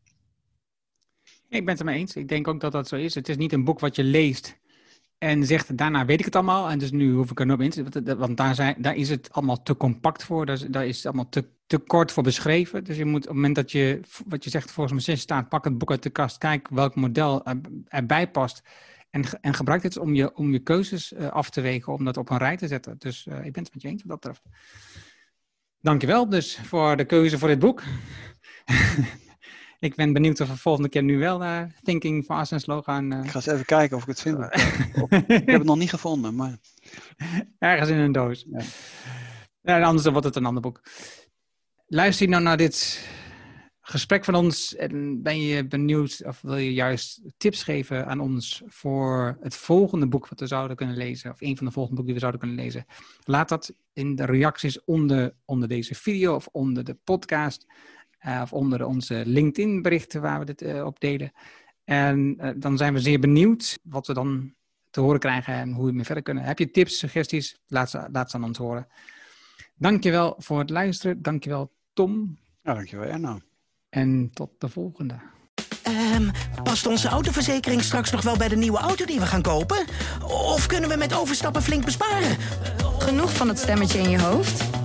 [1.49, 2.15] Ik ben het ermee eens.
[2.15, 3.15] Ik denk ook dat dat zo is.
[3.15, 4.57] Het is niet een boek wat je leest
[5.17, 7.69] en zegt daarna weet ik het allemaal en dus nu hoef ik er nog in
[7.69, 11.29] te want daar, zijn, daar is het allemaal te compact voor, daar, is het allemaal
[11.29, 12.83] te, te kort voor beschreven.
[12.83, 15.63] Dus je moet op het moment dat je, wat je zegt, volgens mij staat, pak
[15.63, 18.61] het boek uit de kast, kijk welk model er, erbij past
[19.09, 22.17] en, en gebruik het om je, om je keuzes uh, af te wegen, om dat
[22.17, 22.95] op een rij te zetten.
[22.97, 24.59] Dus uh, ik ben het met je eens wat dat betreft.
[25.81, 27.83] Dankjewel dus voor de keuze voor dit boek.
[29.79, 32.83] Ik ben benieuwd of we volgende keer nu wel naar uh, Thinking Fast en Slow
[32.83, 33.13] gaan.
[33.13, 33.23] Uh...
[33.23, 34.37] Ik ga eens even kijken of ik het vind.
[35.27, 36.57] ik heb het nog niet gevonden, maar...
[37.59, 38.45] Ergens in een doos.
[38.49, 38.61] Ja.
[39.61, 40.81] ja anders dan wordt het een ander boek.
[41.87, 43.07] Luister je nou naar dit
[43.87, 48.63] gesprek van ons en ben je benieuwd of wil je juist tips geven aan ons
[48.67, 52.05] voor het volgende boek wat we zouden kunnen lezen, of een van de volgende boeken
[52.05, 52.85] die we zouden kunnen lezen?
[53.23, 57.65] Laat dat in de reacties onder, onder deze video of onder de podcast.
[58.27, 61.31] Uh, of onder onze LinkedIn-berichten waar we dit uh, op delen.
[61.83, 64.53] En uh, dan zijn we zeer benieuwd wat we dan
[64.89, 66.43] te horen krijgen en hoe we mee verder kunnen.
[66.43, 67.57] Heb je tips, suggesties?
[67.67, 68.87] Laat ze, laat ze aan ons horen.
[69.75, 71.21] Dankjewel voor het luisteren.
[71.21, 72.37] Dankjewel Tom.
[72.63, 73.39] Ja, dankjewel Erno.
[73.89, 75.15] En tot de volgende.
[75.87, 76.31] Um,
[76.63, 79.85] past onze autoverzekering straks nog wel bij de nieuwe auto die we gaan kopen?
[80.23, 82.37] Of kunnen we met overstappen flink besparen?
[82.99, 84.84] Genoeg van het stemmetje in je hoofd?